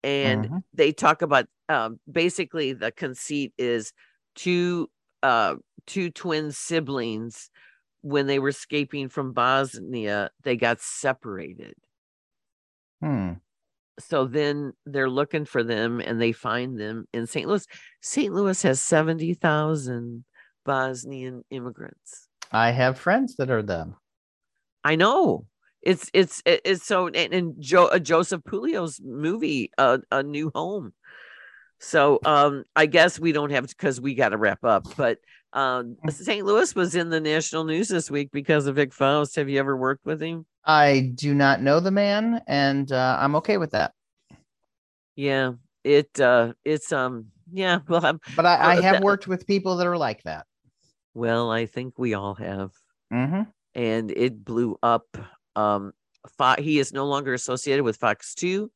[0.04, 0.64] and Mhm.
[0.76, 3.94] they talk about um, basically the conceit is
[4.36, 4.92] two
[5.24, 5.56] uh,
[5.88, 7.50] two twin siblings
[8.02, 11.74] when they were escaping from Bosnia, they got separated
[13.04, 13.34] Hmm.
[14.00, 17.48] so then they're looking for them and they find them in St.
[17.48, 17.68] Louis.
[18.02, 18.34] St.
[18.34, 20.24] Louis has 70,000
[20.66, 22.30] Bosnian immigrants.
[22.50, 23.98] I have friends that are them.
[24.86, 25.48] I know.
[25.82, 30.94] It's it's it's so and, and Joe uh, Joseph Pulio's movie uh, a new home.
[31.84, 35.20] So um I guess we don't have because we got to wrap up, but
[35.52, 36.46] um St.
[36.46, 39.36] Louis was in the national news this week because of Vic Faust.
[39.36, 40.46] Have you ever worked with him?
[40.66, 43.92] I do not know the man, and uh, I'm okay with that.
[45.16, 45.54] Yeah,
[45.84, 49.76] it uh it's um yeah, well I'm But I, I have that- worked with people
[49.78, 50.46] that are like that.
[51.14, 52.72] well, I think we all have.
[53.12, 53.42] hmm
[53.76, 55.08] and it blew up.
[55.56, 55.94] Um,
[56.38, 58.72] Fo- he is no longer associated with Fox 2.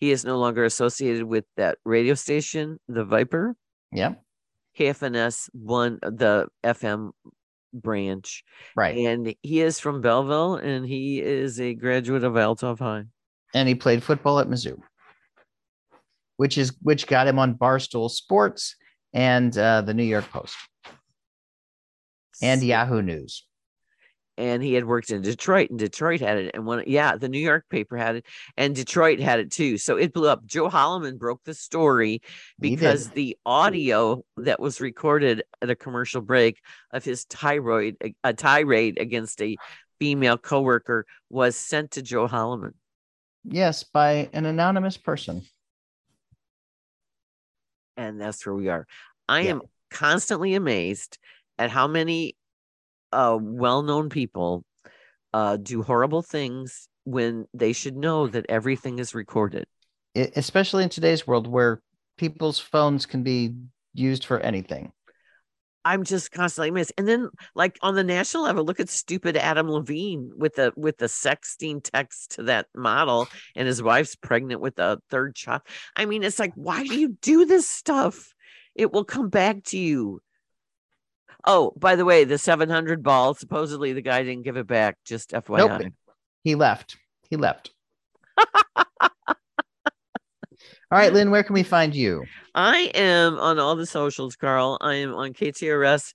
[0.00, 3.56] He is no longer associated with that radio station, the Viper.
[3.92, 4.14] Yeah.
[4.78, 7.10] KFNS one, the FM
[7.72, 8.44] branch,
[8.76, 8.96] Right.
[8.96, 13.04] and he is from Belleville, and he is a graduate of Althoff High.
[13.54, 14.78] and he played football at Mizzou,
[16.36, 18.76] which is which got him on Barstool Sports
[19.12, 20.54] and uh, the New York Post
[22.40, 23.47] and Yahoo News.
[24.38, 27.40] And he had worked in Detroit, and Detroit had it, and one, yeah, the New
[27.40, 28.26] York paper had it,
[28.56, 29.76] and Detroit had it too.
[29.78, 30.46] So it blew up.
[30.46, 32.22] Joe Holleman broke the story
[32.60, 36.60] because the audio that was recorded at a commercial break
[36.92, 39.56] of his tirade, a tirade against a
[39.98, 42.74] female coworker, was sent to Joe Holleman.
[43.42, 45.42] Yes, by an anonymous person.
[47.96, 48.86] And that's where we are.
[49.28, 49.50] I yeah.
[49.50, 51.18] am constantly amazed
[51.58, 52.36] at how many
[53.12, 54.64] uh, well-known people
[55.32, 59.64] uh, do horrible things when they should know that everything is recorded.
[60.14, 61.80] It, especially in today's world where
[62.16, 63.54] people's phones can be
[63.94, 64.92] used for anything.
[65.84, 66.92] I'm just constantly amazed.
[66.98, 70.98] And then, like on the national level, look at stupid Adam Levine with the with
[70.98, 75.62] the sexting text to that model, and his wife's pregnant with a third child.
[75.96, 78.34] I mean, it's like, why do you do this stuff?
[78.74, 80.20] It will come back to you.
[81.44, 84.96] Oh, by the way, the 700 ball, supposedly the guy didn't give it back.
[85.04, 85.58] Just FYI.
[85.58, 85.92] Nope.
[86.44, 86.96] He left.
[87.30, 87.72] He left.
[88.76, 88.84] all
[90.90, 92.24] right, Lynn, where can we find you?
[92.54, 94.78] I am on all the socials, Carl.
[94.80, 96.12] I am on KTRS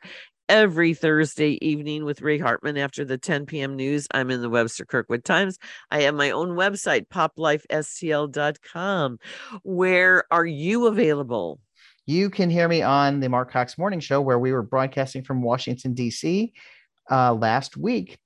[0.49, 3.76] every Thursday evening with Ray Hartman after the 10 p.m.
[3.76, 4.07] news.
[4.13, 5.57] I'm in the Webster Kirkwood Times.
[5.89, 9.17] I have my own website, poplifestl.com.
[9.63, 11.61] Where are you available?
[12.06, 15.41] You can hear me on the Mark Cox Morning Show, where we were broadcasting from
[15.41, 16.51] Washington, D.C.
[17.10, 18.18] Uh, last week.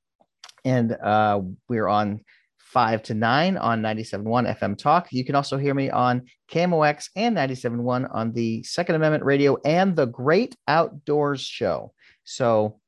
[0.66, 2.22] And uh, we're on
[2.58, 5.08] 5 to 9 on 97.1 FM Talk.
[5.12, 9.96] You can also hear me on KMOX and 97.1 on the Second Amendment Radio and
[9.96, 11.94] the Great Outdoors Show.
[12.24, 12.80] So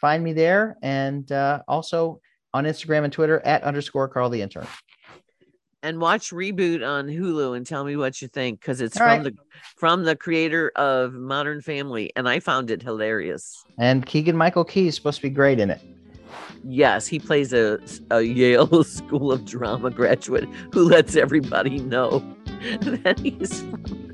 [0.00, 2.20] find me there and uh, also
[2.52, 4.66] on Instagram and Twitter at underscore Carl the Intern
[5.82, 9.22] and watch Reboot on Hulu and tell me what you think because it's All from
[9.22, 9.24] right.
[9.24, 9.34] the
[9.76, 13.64] from the creator of Modern Family, and I found it hilarious.
[13.78, 15.80] And Keegan Michael Key is supposed to be great in it.
[16.64, 17.78] Yes, he plays a,
[18.10, 22.18] a Yale School of Drama graduate who lets everybody know
[22.80, 24.10] that he's from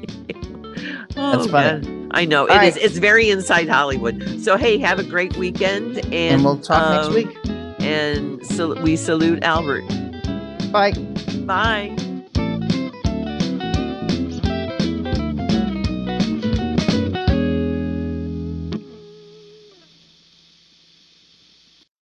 [1.18, 2.08] Oh, That's fun.
[2.12, 2.68] I know All it right.
[2.68, 2.76] is.
[2.76, 4.40] It's very inside Hollywood.
[4.42, 7.80] So hey, have a great weekend, and, and we'll talk um, next week.
[7.80, 9.84] And so we salute Albert.
[10.76, 10.92] Bye.
[11.46, 12.05] Bye.